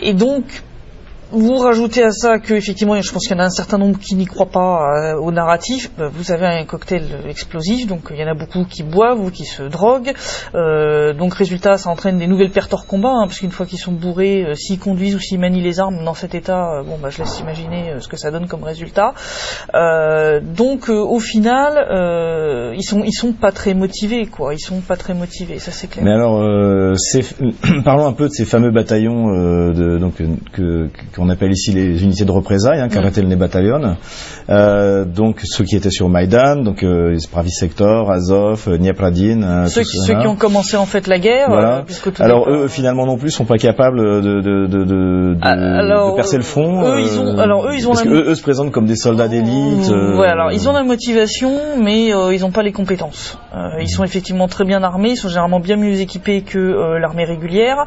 et 0.00 0.14
donc, 0.14 0.44
vous 1.32 1.56
rajoutez 1.56 2.02
à 2.04 2.10
ça 2.10 2.38
que 2.38 2.54
effectivement, 2.54 3.00
je 3.00 3.10
pense 3.10 3.26
qu'il 3.26 3.36
y 3.36 3.40
en 3.40 3.42
a 3.42 3.46
un 3.46 3.50
certain 3.50 3.78
nombre 3.78 3.98
qui 3.98 4.14
n'y 4.14 4.26
croient 4.26 4.50
pas 4.50 5.12
euh, 5.12 5.16
au 5.16 5.32
narratif. 5.32 5.90
Bah, 5.96 6.08
vous 6.12 6.30
avez 6.30 6.46
un 6.46 6.64
cocktail 6.64 7.04
explosif, 7.28 7.86
donc 7.86 8.08
il 8.10 8.18
y 8.18 8.24
en 8.24 8.28
a 8.28 8.34
beaucoup 8.34 8.64
qui 8.64 8.82
boivent 8.82 9.20
ou 9.20 9.30
qui 9.30 9.44
se 9.44 9.62
droguent. 9.62 10.12
Euh, 10.54 11.14
donc 11.14 11.34
résultat, 11.34 11.78
ça 11.78 11.90
entraîne 11.90 12.18
des 12.18 12.26
nouvelles 12.26 12.50
pertes 12.50 12.72
hors 12.74 12.86
combat, 12.86 13.12
hein, 13.12 13.26
parce 13.26 13.40
qu'une 13.40 13.50
fois 13.50 13.66
qu'ils 13.66 13.78
sont 13.78 13.92
bourrés, 13.92 14.44
euh, 14.44 14.54
s'ils 14.54 14.78
conduisent 14.78 15.14
ou 15.14 15.20
s'ils 15.20 15.40
manient 15.40 15.62
les 15.62 15.80
armes 15.80 16.04
dans 16.04 16.14
cet 16.14 16.34
état, 16.34 16.82
bon, 16.84 16.98
bah, 17.02 17.08
je 17.10 17.18
laisse 17.18 17.40
imaginer 17.40 17.94
ce 17.98 18.08
que 18.08 18.16
ça 18.16 18.30
donne 18.30 18.46
comme 18.46 18.64
résultat. 18.64 19.14
donc 19.72 20.88
au 20.88 21.18
final, 21.18 22.74
ils 22.76 22.84
sont 22.84 23.02
ils 23.04 23.12
sont 23.12 23.32
pas 23.32 23.52
très 23.52 23.74
motivés, 23.74 24.26
quoi. 24.26 24.54
Ils 24.54 24.60
sont 24.60 24.80
pas 24.80 24.96
très 24.96 25.14
motivés, 25.14 25.58
ça 25.58 25.72
c'est 25.72 25.88
clair. 25.88 26.04
Mais 26.04 26.12
alors, 26.12 26.40
parlons 27.84 28.06
un 28.06 28.12
peu 28.12 28.28
de 28.28 28.32
ces 28.32 28.44
fameux 28.44 28.70
bataillons 28.70 29.72
donc 29.98 30.14
que 30.52 30.88
on 31.22 31.28
appelle 31.28 31.52
ici 31.52 31.72
les 31.72 32.02
unités 32.02 32.24
de 32.24 32.30
représailles, 32.32 32.80
hein, 32.80 32.88
le 32.90 33.36
Battalion. 33.36 33.96
Euh, 34.50 35.04
donc 35.04 35.40
ceux 35.44 35.64
qui 35.64 35.76
étaient 35.76 35.90
sur 35.90 36.08
Maïdan, 36.08 36.56
donc 36.62 36.82
euh, 36.82 37.16
Pravi 37.30 37.50
Sector, 37.50 38.10
Azov, 38.10 38.64
euh, 38.68 38.78
Niepradin. 38.78 39.42
Euh, 39.42 39.66
ceux, 39.66 39.82
qui, 39.82 39.98
ceux 39.98 40.14
qui 40.14 40.26
ont 40.26 40.36
commencé 40.36 40.76
en 40.76 40.86
fait 40.86 41.06
la 41.06 41.18
guerre. 41.18 41.48
Voilà. 41.48 41.84
alors 42.18 42.48
eux 42.50 42.68
finalement 42.68 43.06
non 43.06 43.16
plus 43.16 43.30
sont 43.30 43.44
pas 43.44 43.58
capables 43.58 44.00
de, 44.00 44.40
de, 44.40 44.66
de, 44.66 44.84
de, 44.84 45.36
alors, 45.42 46.16
percer 46.16 46.36
le 46.36 46.42
front. 46.42 46.82
Eux 46.84 47.00
ils 47.00 47.18
ont, 47.18 47.38
alors 47.38 47.66
eux 47.66 47.74
ils 47.74 47.86
ont 47.88 47.92
parce 47.92 48.06
eux, 48.06 48.34
se 48.34 48.42
présentent 48.42 48.72
comme 48.72 48.86
des 48.86 48.96
soldats 48.96 49.28
d'élite. 49.28 49.90
ouais 49.90 50.26
alors 50.26 50.50
ils 50.52 50.68
ont 50.68 50.72
la 50.72 50.82
motivation 50.82 51.52
mais 51.80 52.08
ils 52.08 52.40
n'ont 52.40 52.50
pas 52.50 52.62
les 52.62 52.72
compétences. 52.72 53.38
Ils 53.80 53.88
sont 53.88 54.04
effectivement 54.04 54.48
très 54.48 54.64
bien 54.64 54.82
armés, 54.82 55.10
ils 55.10 55.16
sont 55.16 55.28
généralement 55.28 55.60
bien 55.60 55.76
mieux 55.76 56.00
équipés 56.00 56.42
que 56.42 56.98
l'armée 56.98 57.24
régulière. 57.24 57.86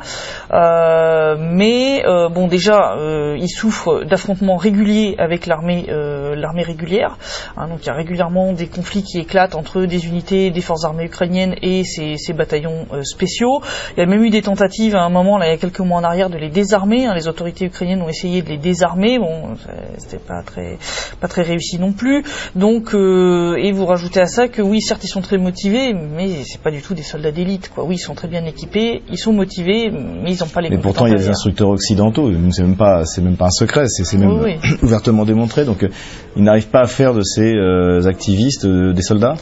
mais 0.52 2.04
bon 2.32 2.48
déjà 2.48 2.96
euh, 2.98 3.38
ils 3.40 3.50
souffrent 3.50 4.04
d'affrontements 4.04 4.58
réguliers 4.58 5.16
avec 5.18 5.46
l'armée 5.46 5.86
euh, 5.90 6.36
l'armée 6.36 6.64
régulière. 6.64 7.18
Hein, 7.58 7.68
donc 7.68 7.80
il 7.84 7.88
y 7.88 7.90
a 7.90 7.94
régulièrement 7.94 8.54
des 8.54 8.68
conflits 8.68 9.04
qui 9.04 9.20
éclatent 9.20 9.56
entre 9.56 9.86
des 9.86 10.08
unités 10.08 10.52
des 10.52 10.62
forces 10.62 10.86
armées 10.86 11.06
ukrainiennes 11.06 11.56
et 11.62 11.84
ces, 11.84 12.18
ces 12.18 12.34
bataillons 12.34 12.88
euh, 12.94 13.04
spéciaux. 13.04 13.62
Il 13.96 14.00
y 14.00 14.04
a 14.04 14.06
même 14.06 14.24
eu 14.24 14.30
des 14.30 14.42
tentatives 14.42 14.96
à 14.96 15.04
un 15.04 15.10
moment, 15.10 15.38
là 15.38 15.48
il 15.48 15.52
y 15.52 15.54
a 15.54 15.58
quelques 15.58 15.80
mois 15.80 16.00
en 16.00 16.04
arrière, 16.04 16.30
de 16.30 16.38
les 16.38 16.50
désarmer. 16.50 17.06
Hein. 17.06 17.14
les 17.16 17.28
autorités 17.28 17.66
ukrainiennes 17.66 18.02
ont 18.02 18.10
essayé 18.10 18.42
de 18.42 18.50
les 18.50 18.58
désarmer. 18.58 19.20
Bon, 19.20 19.56
c'était 19.98 20.20
pas 20.20 20.42
très 20.44 20.78
pas 21.20 21.28
très 21.28 21.42
réussi 21.42 21.80
non 21.80 21.94
plus. 21.94 22.24
Donc 22.56 22.94
et 22.94 23.72
vous 23.72 23.86
rajoutez 23.86 24.22
à 24.22 24.26
ça 24.26 24.48
que 24.48 24.62
oui, 24.62 24.82
certes 24.82 25.04
ils 25.04 25.10
sont 25.10 25.22
très 25.22 25.38
motivés, 25.38 25.55
mais 25.64 26.44
c'est 26.44 26.62
pas 26.62 26.72
du 26.72 26.82
tout 26.82 26.94
des 26.94 27.04
soldats 27.04 27.32
d'élite. 27.32 27.70
Quoi. 27.74 27.84
Oui, 27.84 27.96
ils 27.96 28.00
sont 28.00 28.16
très 28.16 28.28
bien 28.28 28.46
équipés, 28.46 29.02
ils 29.10 29.18
sont 29.18 29.34
motivés, 29.34 29.90
mais 29.92 30.34
ils 30.34 30.40
n'ont 30.40 30.48
pas 30.48 30.62
les. 30.62 30.70
Mais 30.70 30.78
pourtant 30.78 31.06
il 31.06 31.12
y 31.12 31.16
a 31.16 31.18
des 31.18 31.30
instructeurs 31.30 31.70
occidentaux. 31.70 32.32
C'est 32.52 32.64
même 32.64 32.76
pas 32.76 33.06
c'est 33.06 33.22
même 33.22 33.38
pas 33.38 33.46
un 33.46 33.52
secret, 33.52 33.88
c'est 33.88 34.18
même 34.18 34.32
ouvertement 34.82 35.26
démontré. 35.26 35.66
Donc, 35.66 35.84
euh, 35.84 35.90
ils 36.36 36.44
n'arrivent 36.44 36.70
pas 36.70 36.82
à 36.82 36.88
faire 36.88 37.14
de 37.14 37.22
ces 37.22 37.54
euh, 37.54 38.06
activistes 38.08 38.66
euh, 38.66 38.94
des 38.94 39.02
soldats. 39.02 39.36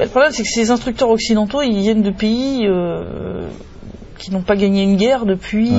le 0.00 0.06
problème, 0.06 0.32
c'est 0.32 0.42
que 0.42 0.48
ces 0.48 0.70
instructeurs 0.70 1.10
occidentaux, 1.10 1.62
ils 1.62 1.78
viennent 1.78 2.02
de 2.02 2.10
pays 2.10 2.66
qui 4.18 4.30
n'ont 4.32 4.42
pas 4.42 4.56
gagné 4.56 4.82
une 4.82 4.96
guerre 4.96 5.26
depuis 5.26 5.70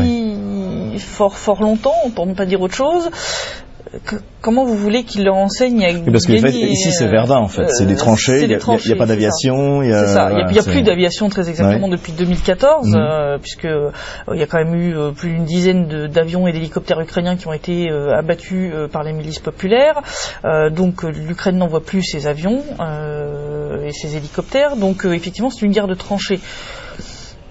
fort 0.99 1.37
fort 1.37 1.61
longtemps, 1.61 2.09
pour 2.15 2.25
ne 2.25 2.33
pas 2.33 2.45
dire 2.45 2.61
autre 2.61 2.75
chose. 2.75 3.09
Comment 4.41 4.65
vous 4.65 4.75
voulez 4.75 5.03
qu'ils 5.03 5.23
leur 5.23 5.35
enseignent 5.35 5.85
à 5.85 6.11
Parce 6.11 6.25
que 6.25 6.33
ici 6.33 6.91
c'est 6.91 7.07
Verdun 7.07 7.37
en 7.37 7.47
fait, 7.47 7.67
c'est 7.69 7.85
des 7.85 7.95
tranchées, 7.95 8.43
il 8.43 8.47
n'y 8.49 8.55
a, 8.55 8.95
pas 8.95 9.05
d'aviation. 9.05 9.81
Il 9.81 9.89
n'y 9.89 9.93
a, 9.93 10.63
plus 10.63 10.81
d'aviation 10.81 11.29
très 11.29 11.49
exactement 11.49 11.87
depuis 11.87 12.13
2014, 12.13 12.87
mhm. 12.87 13.39
puisque 13.39 13.67
il 14.33 14.39
y 14.39 14.43
a 14.43 14.47
quand 14.47 14.63
même 14.63 14.75
eu 14.75 14.95
plus 15.13 15.29
d'une 15.29 15.45
dizaine 15.45 16.07
d'avions 16.07 16.47
et 16.47 16.51
d'hélicoptères 16.51 16.99
ukrainiens 16.99 17.35
qui 17.35 17.47
ont 17.47 17.53
été 17.53 17.89
abattus 17.89 18.73
par 18.91 19.03
les 19.03 19.13
milices 19.13 19.39
populaires. 19.39 20.01
donc 20.71 21.03
l'Ukraine 21.03 21.57
n'envoie 21.57 21.81
plus 21.81 22.03
ses 22.03 22.27
avions 22.27 22.61
et 23.85 23.91
ses 23.91 24.15
hélicoptères. 24.15 24.75
Donc 24.75 25.05
effectivement 25.05 25.49
c'est 25.49 25.65
une 25.65 25.71
guerre 25.71 25.87
de 25.87 25.95
tranchées. 25.95 26.39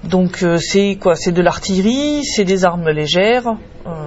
Donc 0.06 0.42
euh, 0.42 0.58
c'est 0.58 0.96
quoi? 1.00 1.16
C'est 1.16 1.32
de 1.32 1.42
l'artillerie, 1.42 2.24
c'est 2.24 2.44
des 2.44 2.64
armes 2.64 2.88
légères, 2.90 3.48
euh, 3.86 4.05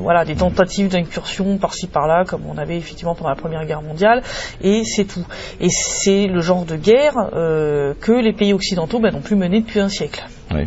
voilà, 0.00 0.24
des 0.24 0.36
tentatives 0.36 0.88
d'incursion 0.88 1.58
par-ci 1.58 1.86
par-là, 1.86 2.24
comme 2.24 2.42
on 2.46 2.58
avait 2.58 2.76
effectivement 2.76 3.14
pendant 3.14 3.30
la 3.30 3.36
Première 3.36 3.64
Guerre 3.66 3.82
mondiale, 3.82 4.22
et 4.62 4.82
c'est 4.84 5.04
tout. 5.04 5.24
Et 5.60 5.68
c'est 5.70 6.26
le 6.26 6.40
genre 6.40 6.64
de 6.64 6.76
guerre 6.76 7.14
euh, 7.34 7.94
que 8.00 8.12
les 8.12 8.32
pays 8.32 8.52
occidentaux 8.52 9.00
ben, 9.00 9.12
n'ont 9.12 9.20
plus 9.20 9.36
mené 9.36 9.60
depuis 9.60 9.80
un 9.80 9.88
siècle. 9.88 10.24
Oui, 10.52 10.66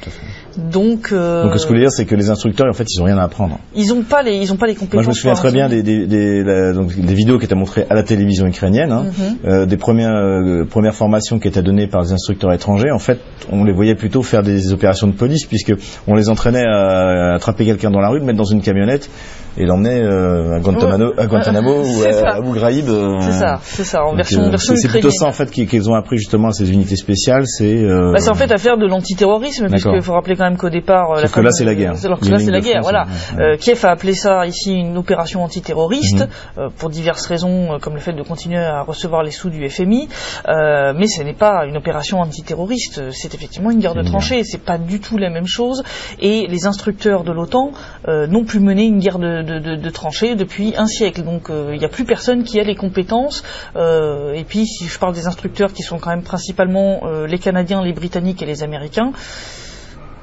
tout 0.00 0.08
à 0.08 0.10
fait. 0.10 0.41
Donc, 0.56 1.10
euh, 1.12 1.44
Donc 1.44 1.58
ce 1.58 1.66
que 1.66 1.70
je 1.70 1.74
veux 1.74 1.80
dire, 1.80 1.90
c'est 1.90 2.04
que 2.04 2.14
les 2.14 2.30
instructeurs, 2.30 2.66
en 2.68 2.72
fait, 2.72 2.86
ils 2.90 3.00
ont 3.00 3.04
rien 3.04 3.18
à 3.18 3.24
apprendre. 3.24 3.58
Ils 3.74 3.88
n'ont 3.88 4.02
pas 4.02 4.22
les, 4.22 4.36
ils 4.36 4.52
ont 4.52 4.56
pas 4.56 4.66
les 4.66 4.74
compétences. 4.74 4.94
Moi, 4.94 5.02
je 5.02 5.08
me 5.08 5.14
souviens 5.14 5.34
très 5.34 5.52
bien 5.52 5.68
des, 5.68 5.82
des, 5.82 6.06
des, 6.06 6.72
donc, 6.72 6.94
des, 6.94 7.14
vidéos 7.14 7.38
qui 7.38 7.44
étaient 7.44 7.54
montrées 7.54 7.86
à 7.88 7.94
la 7.94 8.02
télévision 8.02 8.46
ukrainienne, 8.46 8.92
hein, 8.92 9.04
mhm. 9.06 9.36
euh, 9.46 9.66
des 9.66 9.76
premières, 9.76 10.14
euh, 10.14 10.64
premières 10.64 10.94
formations 10.94 11.38
qui 11.38 11.48
étaient 11.48 11.62
données 11.62 11.86
par 11.86 12.02
des 12.02 12.12
instructeurs 12.12 12.52
étrangers. 12.52 12.90
En 12.90 12.98
fait, 12.98 13.18
on 13.50 13.64
les 13.64 13.72
voyait 13.72 13.94
plutôt 13.94 14.22
faire 14.22 14.42
des 14.42 14.72
opérations 14.72 15.06
de 15.06 15.12
police, 15.12 15.46
puisque 15.46 15.74
on 16.06 16.14
les 16.14 16.28
entraînait 16.28 16.64
à, 16.66 17.34
attraper 17.34 17.64
quelqu'un 17.64 17.90
dans 17.90 18.00
la 18.00 18.08
rue, 18.08 18.18
le 18.18 18.24
mettre 18.24 18.38
dans 18.38 18.44
une 18.44 18.62
camionnette 18.62 19.10
et 19.56 19.66
l'emmener 19.66 20.00
euh, 20.00 20.56
à 20.56 20.60
Guantanamo, 20.60 21.12
à 21.18 21.26
Guantanamo 21.26 21.82
ou 21.82 22.04
à 22.04 22.36
Abu 22.36 22.52
Ghraib. 22.52 22.88
Euh, 22.88 23.20
c'est 23.20 23.32
ça, 23.32 23.58
c'est 23.62 23.84
ça, 23.84 24.04
en 24.04 24.14
version, 24.14 24.48
version 24.48 24.76
C'est 24.76 24.88
plutôt 24.88 25.10
ça 25.10 25.26
en 25.26 25.32
fait 25.32 25.50
qu'ils 25.50 25.90
ont 25.90 25.94
appris 25.94 26.18
justement 26.18 26.48
à 26.48 26.52
ces 26.52 26.70
unités 26.70 26.96
spéciales, 26.96 27.46
c'est. 27.46 27.84
Bah, 27.84 28.18
c'est 28.18 28.30
en 28.30 28.34
fait 28.34 28.52
à 28.52 28.58
faire 28.58 28.78
de 28.78 28.86
l'antiterrorisme, 28.86 29.68
puisqu'il 29.68 30.02
faut 30.02 30.12
rappeler 30.12 30.36
quand 30.36 30.44
même 30.44 30.56
qu'au 30.56 30.70
départ 30.70 31.22
que 31.32 31.40
là, 31.40 31.50
c'est 31.50 31.64
la 31.64 31.74
guerre. 31.74 31.94
Alors 32.04 32.20
que 32.20 32.28
là, 32.28 32.38
c'est 32.38 32.50
la 32.50 32.60
guerre, 32.60 32.80
voilà. 32.82 33.06
Euh, 33.38 33.56
Kiev 33.56 33.84
a 33.84 33.90
appelé 33.90 34.14
ça 34.14 34.46
ici 34.46 34.72
une 34.72 34.96
opération 34.96 35.42
antiterroriste, 35.42 36.20
mhm. 36.20 36.28
euh, 36.58 36.68
pour 36.76 36.90
diverses 36.90 37.26
raisons, 37.26 37.74
euh, 37.74 37.78
comme 37.78 37.94
le 37.94 38.00
fait 38.00 38.12
de 38.12 38.22
continuer 38.22 38.58
à 38.58 38.82
recevoir 38.82 39.22
les 39.22 39.30
sous 39.30 39.50
du 39.50 39.68
FMI, 39.68 40.08
mais 40.46 41.06
ce 41.06 41.22
n'est 41.22 41.34
pas 41.34 41.64
une 41.66 41.76
opération 41.76 42.18
antiterroriste, 42.18 43.10
c'est 43.12 43.34
effectivement 43.34 43.70
une 43.70 43.78
guerre 43.78 43.94
de 43.94 44.02
tranchées, 44.02 44.44
c'est 44.44 44.62
pas 44.62 44.78
du 44.78 45.00
tout 45.00 45.18
la 45.18 45.30
même 45.30 45.46
chose, 45.46 45.82
et 46.20 46.46
les 46.48 46.66
instructeurs 46.66 47.24
de 47.24 47.32
l'OTAN 47.32 47.72
n'ont 48.06 48.44
plus 48.44 48.60
mené 48.60 48.84
une 48.84 48.98
guerre 48.98 49.18
de, 49.18 49.41
de, 49.42 49.76
de, 49.76 49.90
tranchées 49.90 50.34
depuis 50.34 50.74
un 50.76 50.86
siècle, 50.86 51.22
donc 51.22 51.48
il 51.50 51.78
n'y 51.78 51.84
a 51.84 51.88
plus 51.88 52.04
personne 52.04 52.44
qui 52.44 52.58
a 52.60 52.62
les 52.62 52.74
compétences, 52.74 53.42
et 53.76 54.44
puis 54.46 54.66
si 54.66 54.86
je 54.86 54.98
parle 54.98 55.14
des 55.14 55.26
instructeurs 55.26 55.72
qui 55.72 55.82
sont 55.82 55.98
quand 55.98 56.10
même 56.10 56.22
principalement 56.22 57.02
les 57.26 57.38
Canadiens, 57.38 57.82
les 57.82 57.92
Britanniques 57.92 58.42
et 58.42 58.46
les 58.46 58.62
Américains, 58.62 59.12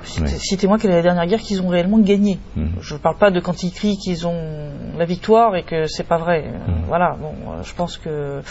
Citez-moi 0.04 0.78
quelle 0.78 0.92
est 0.92 0.96
la 0.96 1.02
dernière 1.02 1.26
guerre 1.28 1.40
qu'ils 1.40 1.62
ont 1.62 1.68
réellement 1.68 2.00
gagnée. 2.00 2.40
Mhm. 2.56 2.76
Je 2.82 2.94
ne 2.96 3.00
parle 3.00 3.18
pas 3.18 3.32
de 3.32 3.40
quand 3.40 3.64
ils 3.64 3.72
crient 3.72 3.98
qu'ils 3.98 4.28
ont 4.28 4.72
la 4.98 5.06
victoire 5.06 5.56
et 5.56 5.64
que 5.64 5.86
c'est 5.86 6.08
pas 6.08 6.18
vrai. 6.18 6.44
Mhm. 6.44 6.84
Voilà, 6.88 7.16
bon, 7.20 7.34
euh, 7.52 7.64
je 7.64 7.74
pense 7.74 7.98
que. 7.98 8.42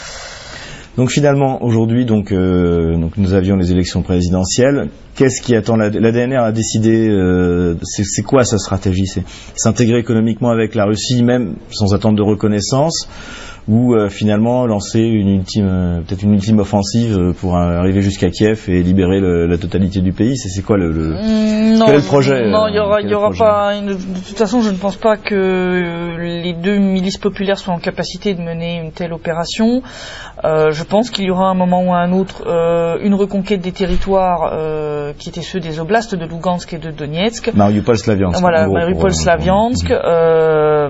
Donc 0.99 1.11
finalement, 1.11 1.63
aujourd'hui, 1.63 2.03
donc, 2.03 2.33
euh, 2.33 2.97
donc 2.97 3.15
nous 3.15 3.33
avions 3.33 3.55
les 3.55 3.71
élections 3.71 4.01
présidentielles. 4.01 4.89
Qu'est-ce 5.15 5.41
qui 5.41 5.55
attend 5.55 5.77
la, 5.77 5.89
la 5.89 6.11
DNR 6.11 6.39
a 6.39 6.51
décidé 6.51 7.07
euh, 7.07 7.75
C'est 7.83 8.21
quoi 8.21 8.43
sa 8.43 8.57
stratégie? 8.57 9.07
C'est 9.07 9.23
s'intégrer 9.55 9.99
économiquement 9.99 10.49
avec 10.49 10.75
la 10.75 10.83
Russie, 10.83 11.23
même 11.23 11.55
sans 11.71 11.93
attendre 11.93 12.17
de 12.17 12.21
reconnaissance 12.21 13.07
ou 13.69 13.93
euh, 13.93 14.09
finalement 14.09 14.65
lancer 14.65 14.99
une 14.99 15.29
ultime, 15.29 15.67
euh, 15.69 16.01
peut-être 16.01 16.23
une 16.23 16.33
ultime 16.33 16.57
offensive 16.57 17.15
euh, 17.15 17.33
pour 17.33 17.55
arriver 17.55 18.01
jusqu'à 18.01 18.31
Kiev 18.31 18.65
et 18.67 18.81
libérer 18.81 19.19
la 19.21 19.57
totalité 19.59 20.01
du 20.01 20.11
pays 20.11 20.35
C'est 20.37 20.63
quoi 20.63 20.77
le, 20.77 20.91
le 20.91 21.09
mm, 21.09 21.83
quel 21.85 21.93
est 21.93 21.97
le 21.97 22.03
projet 22.03 22.49
Non, 22.49 22.67
il 22.67 22.75
y 22.75 22.79
aura, 22.79 23.01
y 23.01 23.13
aura 23.13 23.29
pas. 23.29 23.79
de 23.79 23.93
toute 23.93 24.37
façon, 24.37 24.61
je 24.61 24.71
ne 24.71 24.75
pense 24.75 24.95
pas 24.95 25.17
que 25.17 26.15
les 26.17 26.53
deux 26.53 26.79
milices 26.79 27.19
populaires 27.19 27.59
soient 27.59 27.75
en 27.75 27.79
capacité 27.79 28.33
de 28.33 28.41
mener 28.41 28.77
une 28.77 28.91
telle 28.91 29.13
opération. 29.13 29.83
je 30.43 30.83
pense 30.83 31.11
qu'il 31.11 31.25
y 31.25 31.31
aura 31.31 31.49
un 31.49 31.53
moment 31.53 31.83
ou 31.83 31.93
un 31.93 32.11
autre 32.11 32.47
une 33.01 33.13
reconquête 33.13 33.61
des 33.61 33.71
territoires 33.71 34.51
qui 35.17 35.29
étaient 35.29 35.41
ceux 35.41 35.59
des 35.59 35.79
oblasts 35.79 36.15
de 36.15 36.25
Lugansk 36.25 36.73
et 36.73 36.79
de 36.79 36.89
Donetsk. 36.89 37.53
Mariupol-Slaviansk. 37.53 38.39
Voilà, 38.41 38.67
Mariupol-Slaviansk. 38.67 39.89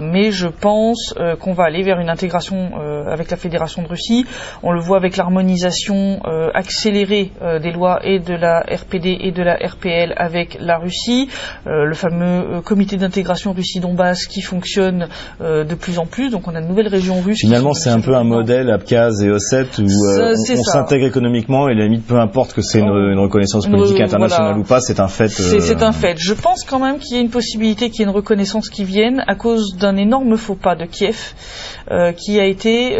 mais 0.01 0.31
je 0.31 0.47
pense 0.47 1.13
qu'on 1.41 1.53
va 1.53 1.65
aller 1.65 1.83
vers 1.83 1.99
une 1.99 2.09
intégration 2.09 2.68
avec 2.75 3.31
la 3.31 3.37
Fédération 3.37 3.81
de 3.83 3.87
Russie. 3.87 4.25
On 4.63 4.71
le 4.71 4.81
voit 4.81 4.97
avec 4.97 5.17
l'harmonisation 5.17 6.19
euh, 6.25 6.49
accélérée 6.53 7.31
euh, 7.41 7.59
des 7.59 7.71
lois 7.71 7.99
et 8.03 8.19
de 8.19 8.33
la 8.33 8.59
RPD 8.61 9.17
et 9.21 9.31
de 9.31 9.43
la 9.43 9.55
RPL 9.55 10.13
avec 10.17 10.57
la 10.59 10.77
Russie. 10.77 11.29
le 11.65 11.93
fameux 11.93 12.61
comité 12.61 12.97
d'intégration 12.97 13.53
Russie-Donbass 13.53 14.25
qui 14.27 14.41
fonctionne 14.41 15.07
de 15.39 15.75
plus 15.75 15.99
en 15.99 16.05
plus. 16.05 16.29
Donc 16.29 16.47
on 16.47 16.55
a 16.55 16.61
de 16.61 16.67
nouvelles 16.67 16.87
régions 16.87 17.21
russes. 17.21 17.39
Finalement, 17.39 17.73
c'est 17.73 17.89
un 17.89 18.01
peu 18.01 18.15
un 18.15 18.23
modèle 18.23 18.69
Abkhaz 18.69 19.23
et 19.23 19.29
Osset 19.29 19.67
où 19.79 19.85
on, 19.85 20.63
s'intègre 20.63 21.05
économiquement 21.05 21.69
et 21.69 21.75
la 21.75 21.85
limite, 21.85 22.05
peu 22.05 22.19
importe 22.19 22.53
que 22.53 22.61
c'est 22.61 22.79
une, 22.79 23.19
reconnaissance 23.19 23.67
politique 23.67 24.01
internationale 24.01 24.57
ou 24.57 24.63
pas, 24.63 24.79
c'est 24.79 24.99
un 24.99 25.07
fait. 25.07 25.29
C'est 25.29 25.83
un 25.83 25.91
fait. 25.91 26.17
Je 26.17 26.33
pense 26.33 26.63
quand 26.63 26.79
même 26.79 26.99
qu'il 26.99 27.15
y 27.15 27.19
a 27.19 27.21
une 27.21 27.29
possibilité 27.29 27.89
qu'il 27.89 28.01
y 28.01 28.03
ait 28.03 28.09
une 28.09 28.15
reconnaissance 28.15 28.69
qui 28.69 28.83
vienne 28.83 29.23
à 29.27 29.35
cause 29.35 29.75
d'un 29.77 29.97
énorme 29.97 30.37
faux 30.37 30.55
pas 30.55 30.75
de 30.75 30.85
Kiev 30.85 31.33
qui 32.17 32.39
a 32.39 32.45
été 32.45 32.99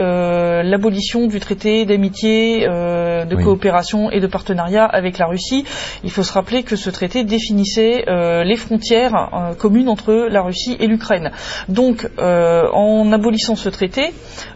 euh, 0.59 0.63
l'abolition 0.63 1.27
du 1.27 1.39
traité 1.39 1.85
d'amitié, 1.85 2.67
euh, 2.67 3.25
de 3.25 3.35
coopération 3.35 4.09
et 4.11 4.19
de 4.19 4.27
partenariat 4.27 4.85
avec 4.85 5.17
la 5.17 5.27
Russie. 5.27 5.65
Il 6.03 6.11
faut 6.11 6.23
se 6.23 6.33
rappeler 6.33 6.63
que 6.63 6.75
ce 6.75 6.89
traité 6.89 7.23
définissait 7.23 8.05
euh, 8.07 8.43
les 8.43 8.55
frontières 8.55 9.29
communes 9.57 9.89
entre 9.89 10.27
la 10.29 10.41
Russie 10.41 10.75
et 10.79 10.87
l'Ukraine. 10.87 11.31
Donc, 11.67 12.07
en 12.17 13.11
abolissant 13.11 13.55
ce 13.55 13.69
traité, 13.69 14.11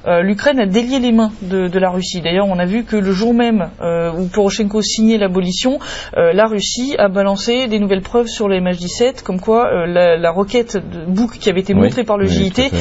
l'Ukraine 0.05 0.59
a 0.59 0.65
délié 0.65 0.99
les 0.99 1.11
mains 1.11 1.31
de, 1.41 1.79
la 1.79 1.89
Russie. 1.89 2.21
D'ailleurs, 2.21 2.47
on 2.47 2.59
a 2.59 2.65
vu 2.65 2.83
que 2.83 2.95
le 2.95 3.11
jour 3.11 3.33
même 3.33 3.69
où 3.81 4.27
Poroshenko 4.27 4.81
signait 4.81 5.17
l'abolition, 5.17 5.79
la 6.15 6.45
Russie 6.45 6.95
a 6.97 7.07
balancé 7.07 7.67
des 7.67 7.79
nouvelles 7.79 8.01
preuves 8.01 8.27
sur 8.27 8.47
le 8.47 8.59
MH17, 8.59 9.23
comme 9.23 9.39
quoi 9.39 9.85
la, 9.85 10.31
roquette 10.31 10.77
de 10.77 11.05
Bouk 11.05 11.37
qui 11.39 11.49
avait 11.49 11.61
été 11.61 11.73
montrée 11.73 12.03
par 12.03 12.17
le 12.17 12.27
JIT 12.27 12.71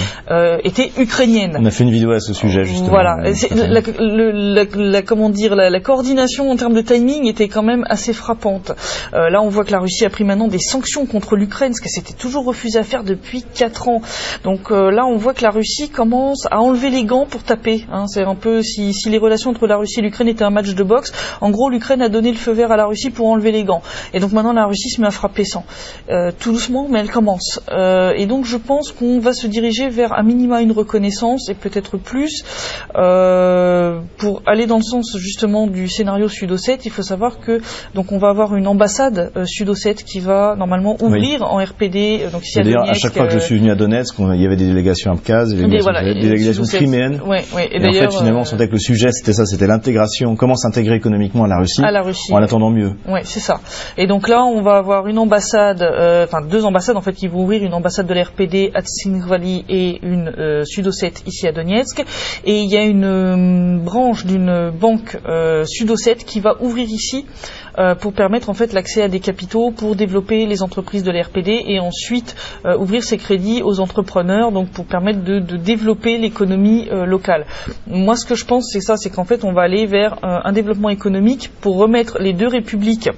était 0.65 0.93
ukrainienne. 0.99 1.42
On 1.59 1.65
a 1.65 1.71
fait 1.71 1.85
une 1.85 1.91
vidéo 1.91 2.13
à 2.13 2.21
ce 2.21 2.33
sujet 2.33 2.65
justement. 2.65 2.91
Voilà, 2.91 3.17
la, 3.51 4.65
la, 4.75 5.03
comment 5.03 5.31
dire, 5.31 5.55
la, 5.55 5.81
coordination 5.81 6.51
en 6.51 6.57
termes 6.57 6.75
de 6.75 6.81
timing 6.81 7.27
était 7.27 7.49
quand 7.49 7.63
même 7.63 7.85
assez 7.89 8.13
frappante. 8.13 8.73
Euh, 9.15 9.31
là, 9.31 9.43
on 9.43 9.49
voit 9.49 9.65
que 9.65 9.73
la 9.73 9.81
Russie 9.81 10.05
a 10.05 10.11
pris 10.11 10.25
maintenant 10.25 10.49
des 10.49 10.59
sanctions 10.59 11.07
contre 11.07 11.37
l'Ukraine, 11.37 11.73
ce 11.73 11.81
qu'elle 11.81 11.91
s'était 11.91 12.15
toujours 12.15 12.45
refusé 12.45 12.79
à 12.79 12.83
faire 12.83 13.05
depuis 13.05 13.43
4 13.43 13.89
ans. 13.89 14.03
Donc 14.45 14.71
euh, 14.71 14.91
là, 14.91 15.05
on 15.07 15.17
voit 15.17 15.35
que 15.35 15.43
la 15.43 15.51
Russie 15.51 15.89
commence 15.89 16.47
à 16.51 16.61
enlever 16.61 16.91
les 16.91 17.05
gants 17.05 17.27
pour 17.27 17.43
taper. 17.43 17.87
Hein. 17.91 18.07
C'est 18.07 18.25
un 18.25 18.35
peu 18.35 18.63
si, 18.63 18.93
si 18.93 19.11
les 19.11 19.19
relations 19.19 19.51
entre 19.51 19.67
la 19.67 19.77
Russie 19.77 20.01
et 20.01 20.03
l'Ukraine 20.03 20.29
étaient 20.29 20.45
un 20.45 20.51
match 20.51 20.75
de 20.75 20.83
boxe. 20.83 21.13
En 21.41 21.51
gros, 21.51 21.71
l'Ukraine 21.71 22.03
a 22.03 22.09
donné 22.09 22.31
le 22.31 22.39
feu 22.39 22.53
vert 22.53 22.73
à 22.73 22.77
la 22.77 22.87
Russie 22.87 23.11
pour 23.11 23.29
enlever 23.29 23.53
les 23.53 23.65
gants. 23.65 23.83
Et 24.13 24.21
donc 24.21 24.33
maintenant, 24.33 24.53
la 24.53 24.67
Russie 24.67 24.91
se 24.91 25.01
met 25.01 25.07
à 25.07 25.11
frapper 25.11 25.45
sans. 25.45 25.65
Euh, 26.11 26.31
tout 26.39 26.53
doucement, 26.53 26.87
mais 26.89 27.01
elle 27.01 27.11
commence. 27.11 27.61
et 28.17 28.27
donc, 28.27 28.45
je 28.45 28.57
pense 28.57 28.93
qu'on 28.93 29.19
va 29.19 29.33
se 29.33 29.47
diriger 29.47 29.89
vers 29.89 30.13
un 30.13 30.23
minima 30.23 30.63
une 30.63 30.73
reconnaissance 30.73 31.32
et 31.49 31.55
peut-être 31.55 31.97
plus. 31.97 32.45
Euh, 32.97 34.01
pour 34.19 34.43
aller 34.47 34.67
dans 34.67 34.77
le 34.77 34.83
sens 34.83 35.17
justement 35.19 35.67
du 35.67 35.89
scénario 35.89 36.29
Sud-Ossète, 36.29 36.85
il 36.87 36.91
faut 36.91 37.03
savoir 37.03 37.41
que 37.41 37.61
donc 37.95 38.13
on 38.13 38.19
va 38.19 38.29
avoir 38.29 38.55
une 38.55 38.67
ambassade 38.67 39.33
euh, 39.37 39.45
Sud-Ossète 39.45 40.05
qui 40.05 40.21
va 40.21 40.55
normalement 40.57 40.97
ouvrir 41.01 41.43
en 41.43 41.63
RPD. 41.63 42.23
Euh, 42.23 42.31
donc 42.31 42.43
à, 42.57 42.63
Donetsk, 42.63 42.91
à 42.91 42.95
chaque 42.95 43.15
fois 43.15 43.27
que 43.27 43.33
je 43.33 43.39
suis 43.39 43.59
venu 43.59 43.71
à 43.71 43.75
Donetsk, 43.75 44.15
il 44.19 44.41
y 44.41 44.47
avait 44.47 44.57
des 44.57 44.67
délégations 44.67 45.13
Abkhaz, 45.13 45.51
des 45.51 45.57
délégations, 45.57 45.85
voilà, 45.85 46.03
des 46.15 46.21
délégations 46.21 46.65
criméennes. 46.65 47.21
Ouais, 47.27 47.45
ouais, 47.55 47.69
et, 47.73 47.83
et 47.83 47.89
en 47.89 47.93
fait, 47.93 48.13
finalement, 48.13 48.41
on 48.41 48.45
sentait 48.45 48.67
que 48.67 48.73
le 48.73 48.79
sujet 48.79 49.11
c'était 49.13 49.33
ça, 49.33 49.47
c'était 49.47 49.67
l'intégration, 49.67 50.37
comment 50.37 50.55
s'intégrer 50.55 50.97
économiquement 50.97 51.45
à 51.45 51.49
la 51.49 51.59
Russie, 51.59 51.83
à 51.83 51.91
la 51.91 52.03
Russie 52.03 52.33
en 52.33 52.43
attendant 52.43 52.71
mieux. 52.71 52.93
Oui, 53.09 53.21
c'est 53.25 53.41
ça. 53.41 53.61
Et 53.97 54.07
donc 54.07 54.29
là, 54.29 54.45
on 54.45 54.63
va 54.63 54.77
avoir 54.77 55.07
une 55.07 55.19
ambassade, 55.19 55.83
enfin 55.83 56.43
deux 56.43 56.65
ambassades 56.65 56.97
en 56.97 57.01
fait 57.01 57.13
qui 57.13 57.29
vont 57.29 57.43
ouvrir, 57.43 57.63
une 57.63 57.75
ambassade 57.75 58.07
de 58.07 58.15
l'RPD 58.15 58.71
à 58.75 58.83
Tsingvali 58.83 59.65
et 59.69 59.99
une 60.03 60.65
Sud-Ossète 60.65 61.22
ici 61.27 61.47
à 61.47 61.53
Donetsk. 61.53 62.05
Et 62.45 62.61
il 62.61 62.71
y 62.71 62.77
a 62.77 62.85
une 62.85 63.05
euh, 63.05 63.79
branche 63.79 64.27
d'une 64.27 64.71
banque 64.71 65.19
euh, 65.27 65.65
sud 65.65 65.93
qui 66.27 66.41
va 66.41 66.57
ouvrir 66.61 66.89
ici 66.89 67.27
euh, 67.79 67.95
pour 67.95 68.13
permettre 68.13 68.49
en 68.49 68.55
fait 68.55 68.73
l'accès 68.73 69.03
à 69.03 69.09
des 69.09 69.21
capitaux 69.21 69.71
pour 69.71 69.95
développer 69.95 70.47
les 70.47 70.63
entreprises 70.63 71.03
de 71.03 71.11
l'RPD 71.11 71.65
et 71.67 71.81
ensuite 71.81 72.35
ouvrir 72.79 73.05
ces 73.05 73.19
crédits 73.19 73.63
aux 73.63 73.81
entrepreneurs 73.81 74.53
donc 74.53 74.71
pour 74.71 74.87
permettre 74.87 75.23
de, 75.23 75.39
de 75.39 75.57
développer 75.57 76.19
l'économie 76.19 76.89
locale. 76.91 77.47
Moi 77.87 78.17
ce 78.17 78.27
que 78.27 78.35
je 78.35 78.45
pense 78.45 78.71
c'est 78.73 78.81
ça 78.81 78.97
c'est 78.97 79.11
qu'en 79.11 79.25
fait 79.25 79.45
on 79.45 79.53
va 79.53 79.63
aller 79.63 79.87
vers 79.87 80.17
un 80.23 80.53
développement 80.53 80.91
économique 80.91 81.51
pour 81.61 81.77
remettre 81.77 82.19
les 82.21 82.33
deux 82.33 82.49
républiques 82.49 83.11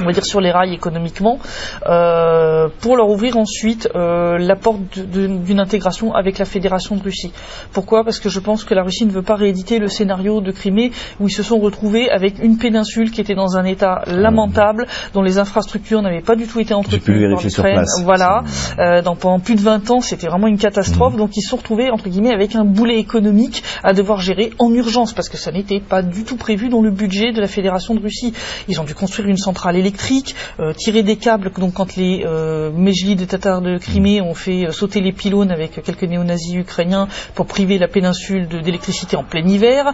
on 0.00 0.04
va 0.04 0.12
dire 0.12 0.24
sur 0.24 0.40
les 0.40 0.50
rails 0.50 0.72
économiquement, 0.72 1.38
euh, 1.86 2.68
pour 2.80 2.96
leur 2.96 3.08
ouvrir 3.08 3.36
ensuite 3.36 3.88
euh, 3.94 4.38
la 4.38 4.56
porte 4.56 4.98
d'une 4.98 5.60
intégration 5.60 6.14
avec 6.14 6.38
la 6.38 6.44
Fédération 6.44 6.96
de 6.96 7.02
Russie. 7.02 7.32
Pourquoi? 7.72 8.04
Parce 8.04 8.20
que 8.20 8.28
je 8.28 8.40
pense 8.40 8.64
que 8.64 8.74
la 8.74 8.82
Russie 8.82 9.06
ne 9.06 9.10
veut 9.10 9.22
pas 9.22 9.36
rééditer 9.36 9.78
le 9.78 9.88
scénario 9.88 10.40
de 10.40 10.50
Crimée 10.50 10.92
où 11.20 11.28
ils 11.28 11.32
se 11.32 11.42
sont 11.42 11.58
retrouvés 11.58 12.10
avec 12.10 12.42
une 12.42 12.58
péninsule 12.58 13.10
qui 13.10 13.20
était 13.20 13.34
dans 13.34 13.56
un 13.56 13.64
état 13.64 14.02
lamentable, 14.06 14.86
dont 15.12 15.22
les 15.22 15.38
infrastructures 15.38 16.02
n'avaient 16.02 16.22
pas 16.22 16.36
du 16.36 16.46
tout 16.46 16.60
été 16.60 16.74
entretenues 16.74 17.30
par 17.34 17.42
l'Ukraine. 17.42 17.84
Voilà, 18.02 18.42
euh, 18.78 19.02
pendant 19.02 19.40
plus 19.40 19.54
de 19.54 19.60
20 19.60 19.90
ans, 19.90 20.00
c'était 20.00 20.26
vraiment 20.26 20.46
une 20.46 20.58
catastrophe. 20.58 21.14
Mmh. 21.14 21.18
Donc 21.18 21.36
ils 21.36 21.42
se 21.42 21.50
sont 21.50 21.56
retrouvés 21.56 21.90
entre 21.90 22.08
guillemets 22.08 22.32
avec 22.32 22.54
un 22.54 22.64
boulet 22.64 22.98
économique 22.98 23.62
à 23.82 23.92
devoir 23.92 24.20
gérer 24.20 24.50
en 24.58 24.72
urgence 24.72 25.12
parce 25.12 25.28
que 25.28 25.36
ça 25.36 25.52
n'était 25.52 25.80
pas 25.80 26.02
du 26.02 26.24
tout 26.24 26.36
prévu 26.36 26.68
dans 26.68 26.82
le 26.82 26.90
budget 26.90 27.32
de 27.32 27.40
la 27.40 27.46
Fédération 27.46 27.94
de 27.94 28.00
Russie. 28.00 28.32
Ils 28.68 28.80
ont 28.80 28.84
dû 28.84 28.94
construire 28.94 29.28
une 29.28 29.36
centrale 29.36 29.76
électrique, 29.84 30.34
euh, 30.60 30.72
tirer 30.72 31.02
des 31.02 31.16
câbles. 31.16 31.52
Donc 31.58 31.74
quand 31.74 31.96
les 31.96 32.24
euh, 32.26 32.70
des 32.70 33.26
Tatars 33.26 33.60
de 33.60 33.76
Crimée 33.76 34.22
ont 34.22 34.34
fait 34.34 34.66
euh, 34.66 34.72
sauter 34.72 35.00
les 35.00 35.12
pylônes 35.12 35.50
avec 35.50 35.82
quelques 35.82 36.04
néo-nazis 36.04 36.54
ukrainiens 36.54 37.06
pour 37.34 37.46
priver 37.46 37.78
la 37.78 37.86
péninsule 37.86 38.48
d'électricité 38.48 39.16
en 39.16 39.24
plein 39.24 39.46
hiver. 39.46 39.92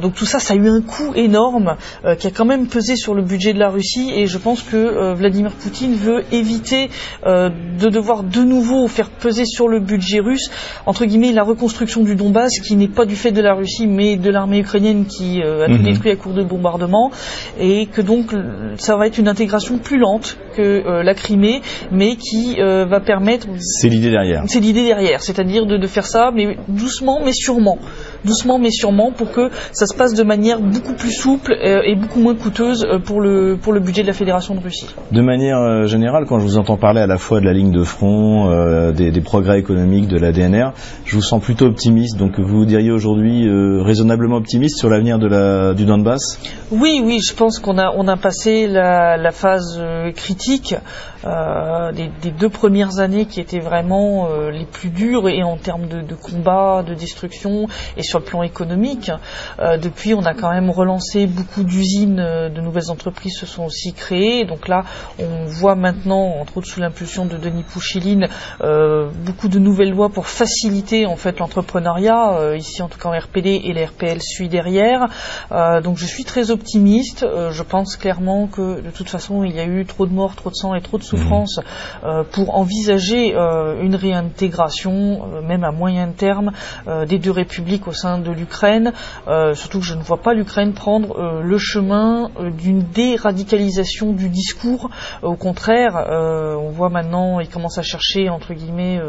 Donc 0.00 0.14
tout 0.14 0.24
ça, 0.24 0.38
ça 0.38 0.54
a 0.54 0.56
eu 0.56 0.68
un 0.68 0.80
coût 0.80 1.12
énorme 1.14 1.76
qui 2.18 2.26
a 2.26 2.30
quand 2.30 2.44
même 2.44 2.66
pesé 2.66 2.96
sur 2.96 3.14
le 3.14 3.22
budget 3.22 3.52
de 3.52 3.58
la 3.58 3.68
Russie. 3.68 4.12
Et 4.14 4.26
je 4.26 4.38
pense 4.38 4.62
que 4.62 5.14
Vladimir 5.14 5.52
Poutine 5.52 5.94
veut 5.94 6.24
éviter 6.32 6.90
de 7.24 7.88
devoir 7.88 8.22
de 8.22 8.40
nouveau 8.40 8.88
faire 8.88 9.10
peser 9.10 9.44
sur 9.44 9.68
le 9.68 9.80
budget 9.80 10.20
russe 10.20 10.50
entre 10.86 11.04
guillemets 11.04 11.32
la 11.32 11.42
reconstruction 11.42 12.02
du 12.02 12.14
Donbass, 12.14 12.60
qui 12.60 12.76
n'est 12.76 12.88
pas 12.88 13.06
du 13.06 13.16
fait 13.16 13.32
de 13.32 13.42
la 13.42 13.54
Russie, 13.54 13.86
mais 13.86 14.16
de 14.16 14.30
l'armée 14.30 14.60
ukrainienne 14.60 15.06
qui 15.06 15.42
a 15.42 15.66
tout 15.66 15.72
mhm. 15.72 15.82
détruit 15.82 16.10
à 16.10 16.16
court 16.16 16.34
de 16.34 16.42
bombardement, 16.42 17.10
et 17.58 17.86
que 17.86 18.00
donc 18.00 18.34
ça 18.84 18.96
va 18.96 19.06
être 19.06 19.18
une 19.18 19.28
intégration 19.28 19.78
plus 19.78 19.98
lente 19.98 20.36
que 20.54 20.62
euh, 20.62 21.02
la 21.02 21.14
Crimée, 21.14 21.62
mais 21.90 22.16
qui 22.16 22.60
euh, 22.60 22.84
va 22.84 23.00
permettre. 23.00 23.46
C'est 23.58 23.88
l'idée 23.88 24.10
derrière. 24.10 24.42
C'est 24.46 24.60
l'idée 24.60 24.84
derrière, 24.84 25.22
c'est-à-dire 25.22 25.66
de, 25.66 25.76
de, 25.76 25.86
faire 25.86 26.06
ça, 26.06 26.30
mais 26.34 26.56
doucement, 26.68 27.20
mais 27.24 27.32
sûrement, 27.32 27.78
doucement, 28.24 28.58
mais 28.58 28.70
sûrement, 28.70 29.12
pour 29.12 29.32
que 29.32 29.50
ça 29.72 29.86
se 29.86 29.94
passe 29.94 30.14
de 30.14 30.22
manière 30.22 30.60
beaucoup 30.60 30.94
plus 30.94 31.12
souple 31.12 31.52
euh, 31.52 31.82
et 31.84 31.94
beaucoup 31.94 32.20
moins 32.20 32.34
coûteuse 32.34 32.86
pour 33.04 33.20
le 33.20 33.56
pour 33.60 33.72
le 33.72 33.80
budget 33.80 34.02
de 34.02 34.06
la 34.06 34.12
Fédération 34.12 34.54
de 34.54 34.60
Russie. 34.60 34.88
De 35.12 35.20
manière 35.20 35.86
générale, 35.86 36.24
quand 36.26 36.38
je 36.38 36.44
vous 36.44 36.58
entends 36.58 36.76
parler 36.76 37.00
à 37.00 37.06
la 37.06 37.18
fois 37.18 37.40
de 37.40 37.44
la 37.44 37.52
ligne 37.52 37.72
de 37.72 37.84
front, 37.84 38.50
des, 38.92 39.10
des, 39.10 39.20
progrès 39.20 39.58
économiques 39.58 40.08
de 40.08 40.18
la 40.18 40.32
DNR, 40.32 40.72
je 41.04 41.16
vous 41.16 41.22
sens 41.22 41.42
plutôt 41.42 41.66
optimiste. 41.66 42.18
Donc 42.18 42.38
vous 42.38 42.64
diriez 42.64 42.90
aujourd'hui 42.90 43.46
raisonnablement 43.82 44.36
optimiste 44.36 44.78
sur 44.78 44.88
l'avenir 44.88 45.18
de 45.18 45.26
la 45.26 45.74
du 45.74 45.84
Donbass? 45.84 46.38
Oui, 46.70 47.00
oui, 47.04 47.20
je 47.26 47.34
pense 47.34 47.58
qu'on 47.58 47.78
a 47.78 47.92
on 47.96 48.08
a 48.08 48.16
passé 48.16 48.66
la, 48.66 49.16
la 49.16 49.30
phase 49.30 49.80
critique 50.14 50.74
euh, 51.26 51.92
des, 51.92 52.30
deux 52.30 52.48
premières 52.48 52.98
années 52.98 53.26
qui 53.26 53.40
étaient 53.40 53.60
vraiment 53.60 54.28
euh, 54.28 54.50
les 54.50 54.66
plus 54.66 54.90
dures 54.90 55.28
et 55.28 55.42
en 55.42 55.56
termes 55.56 55.86
de, 55.86 56.14
combat, 56.14 56.82
de 56.82 56.94
destruction 56.94 57.66
et 57.96 58.02
sur 58.02 58.18
le 58.18 58.24
plan 58.24 58.42
économique. 58.42 59.10
Euh, 59.58 59.78
depuis, 59.78 60.14
on 60.14 60.24
a 60.24 60.34
quand 60.34 60.50
même 60.50 60.70
relancé 60.70 61.26
beaucoup 61.26 61.62
d'usines, 61.62 62.16
de 62.16 62.60
nouvelles 62.60 62.90
entreprises 62.90 63.36
se 63.38 63.46
sont 63.46 63.64
aussi 63.64 63.92
créées. 63.92 64.44
Donc 64.44 64.68
là, 64.68 64.84
on 65.18 65.46
voit 65.46 65.74
maintenant, 65.74 66.40
entre 66.40 66.58
autres 66.58 66.68
sous 66.68 66.80
l'impulsion 66.80 67.24
de 67.26 67.36
Denis 67.36 67.62
Pouchiline, 67.64 68.28
beaucoup 68.60 69.48
de 69.48 69.58
nouvelles 69.58 69.90
lois 69.90 70.08
pour 70.08 70.26
faciliter 70.26 71.06
en 71.06 71.16
fait 71.16 71.38
l'entrepreneuriat. 71.38 72.54
ici, 72.56 72.82
en 72.82 72.88
tout 72.88 72.98
cas 72.98 73.08
en 73.08 73.18
RPD 73.18 73.62
et 73.64 73.72
la 73.72 73.86
RPL 73.86 74.20
suit 74.20 74.48
derrière. 74.48 75.06
donc 75.50 75.96
je 75.96 76.06
suis 76.06 76.24
très 76.24 76.50
optimiste. 76.50 77.26
je 77.50 77.62
pense 77.62 77.96
clairement 77.96 78.46
que 78.46 78.80
de 78.80 78.90
toute 78.90 79.08
façon, 79.08 79.44
il 79.44 79.54
y 79.54 79.60
a 79.60 79.64
eu 79.64 79.84
trop 79.84 80.06
de 80.06 80.12
morts, 80.12 80.34
trop 80.36 80.50
de 80.50 80.54
sang 80.54 80.74
et 80.74 80.80
trop 80.80 80.98
de 80.98 81.04
France 81.16 81.60
euh, 82.04 82.22
pour 82.24 82.56
envisager 82.56 83.34
euh, 83.34 83.80
une 83.82 83.96
réintégration, 83.96 85.28
euh, 85.34 85.42
même 85.42 85.64
à 85.64 85.70
moyen 85.70 86.08
terme, 86.08 86.52
des 87.08 87.18
deux 87.18 87.30
républiques 87.30 87.86
au 87.88 87.92
sein 87.92 88.18
de 88.18 88.30
l'Ukraine. 88.30 88.92
surtout 89.54 89.80
que 89.80 89.84
je 89.84 89.94
ne 89.94 90.02
vois 90.02 90.20
pas 90.20 90.34
l'Ukraine 90.34 90.72
prendre 90.72 91.40
le 91.42 91.58
chemin 91.58 92.30
d'une 92.56 92.82
déradicalisation 92.82 94.12
du 94.12 94.28
discours. 94.28 94.90
au 95.22 95.34
contraire, 95.34 95.94
on 96.10 96.70
voit 96.70 96.90
maintenant, 96.90 97.40
ils 97.40 97.48
commencent 97.48 97.78
à 97.78 97.82
chercher 97.82 98.28
entre 98.28 98.54
guillemets 98.54 99.00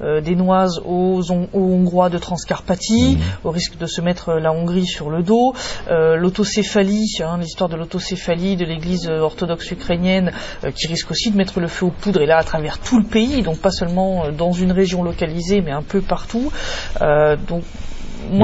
des 0.00 0.34
noises 0.34 0.80
aux, 0.84 1.22
Hongrois 1.52 2.10
de 2.10 2.18
Transcarpathie, 2.18 3.16
mmh. 3.16 3.46
au 3.46 3.50
risque 3.50 3.78
de 3.78 3.86
se 3.86 4.00
mettre 4.00 4.34
la 4.34 4.52
Hongrie 4.52 4.86
sur 4.86 5.10
le 5.10 5.22
dos. 5.22 5.54
l'autocéphalie, 5.88 7.18
hein, 7.20 7.38
l'histoire 7.38 7.68
de 7.68 7.76
l'autocéphalie 7.76 8.56
de 8.56 8.64
l'Église 8.64 9.08
orthodoxe 9.08 9.70
ukrainienne, 9.70 10.32
qui 10.74 10.86
risque 10.86 11.10
aussi 11.10 11.30
de 11.30 11.36
mettre 11.36 11.45
le 11.56 11.66
feu 11.68 11.86
aux 11.86 11.90
poudres 11.90 12.20
et 12.20 12.26
là 12.26 12.38
à 12.38 12.44
travers 12.44 12.78
tout 12.78 12.98
le 12.98 13.04
pays, 13.04 13.42
donc 13.42 13.58
pas 13.58 13.70
seulement 13.70 14.24
euh, 14.24 14.30
dans 14.32 14.52
une 14.52 14.72
région 14.72 15.02
localisée, 15.02 15.60
mais 15.60 15.72
un 15.72 15.82
peu 15.82 16.00
partout. 16.00 16.50
Euh, 17.00 17.36
donc 17.36 17.62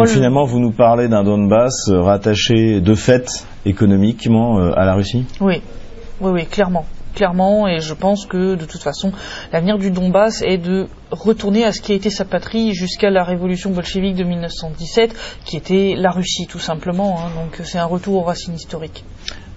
finalement, 0.06 0.44
vous 0.44 0.60
nous 0.60 0.72
parlez 0.72 1.08
d'un 1.08 1.24
Donbass 1.24 1.88
euh, 1.88 2.00
rattaché 2.00 2.80
de 2.80 2.94
fait 2.94 3.46
économiquement 3.64 4.58
à 4.58 4.84
la 4.84 4.94
Russie? 4.94 5.24
Oui, 5.40 5.62
oui, 6.20 6.30
oui, 6.32 6.46
clairement. 6.46 6.84
Clairement, 7.14 7.68
et 7.68 7.80
je 7.80 7.92
pense 7.92 8.24
que 8.24 8.54
de 8.54 8.64
toute 8.64 8.82
façon, 8.82 9.12
l'avenir 9.52 9.76
du 9.76 9.90
Donbass 9.90 10.40
est 10.40 10.56
de 10.56 10.86
retourner 11.10 11.62
à 11.64 11.70
ce 11.72 11.82
qui 11.82 11.92
a 11.92 11.94
été 11.94 12.08
sa 12.08 12.24
patrie 12.24 12.72
jusqu'à 12.72 13.10
la 13.10 13.22
révolution 13.22 13.70
bolchevique 13.70 14.16
de 14.16 14.24
1917, 14.24 15.14
qui 15.44 15.58
était 15.58 15.94
la 15.94 16.10
Russie 16.10 16.46
tout 16.46 16.58
simplement. 16.58 17.18
Hein. 17.20 17.30
donc 17.36 17.60
c'est 17.66 17.78
un 17.78 17.84
retour 17.84 18.14
aux 18.16 18.22
racines 18.22 18.54
historiques. 18.54 19.04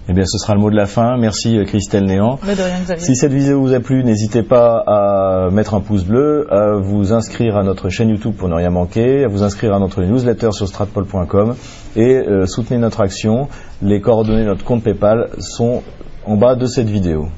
Eh 0.08 0.12
bien, 0.12 0.24
ce 0.24 0.38
sera 0.38 0.54
le 0.54 0.60
mot 0.60 0.70
de 0.70 0.76
la 0.76 0.86
fin. 0.86 1.16
Merci 1.16 1.58
euh, 1.58 1.64
Christelle 1.64 2.04
Néant. 2.04 2.36
de 2.36 2.62
rien, 2.62 2.80
Xavier. 2.80 3.04
Si 3.04 3.16
cette 3.16 3.32
vidéo 3.32 3.60
vous 3.60 3.74
a 3.74 3.80
plu, 3.80 4.04
n'hésitez 4.04 4.44
pas 4.44 4.84
à 4.86 5.50
mettre 5.50 5.74
un 5.74 5.80
pouce 5.80 6.04
bleu, 6.04 6.46
à 6.50 6.76
vous 6.76 7.12
inscrire 7.12 7.56
à 7.56 7.64
notre 7.64 7.88
chaîne 7.88 8.10
YouTube 8.10 8.34
pour 8.36 8.48
ne 8.48 8.54
rien 8.54 8.70
manquer, 8.70 9.24
à 9.24 9.28
vous 9.28 9.42
inscrire 9.42 9.74
à 9.74 9.80
notre 9.80 10.02
newsletter 10.02 10.52
sur 10.52 10.68
stratpol.com 10.68 11.56
et 11.96 12.18
euh, 12.18 12.46
soutenez 12.46 12.78
notre 12.78 13.00
action. 13.00 13.48
Les 13.82 14.00
coordonnées 14.00 14.44
de 14.44 14.48
notre 14.48 14.64
compte 14.64 14.84
PayPal 14.84 15.30
sont 15.38 15.82
en 16.24 16.36
bas 16.36 16.54
de 16.54 16.66
cette 16.66 16.88
vidéo. 16.88 17.28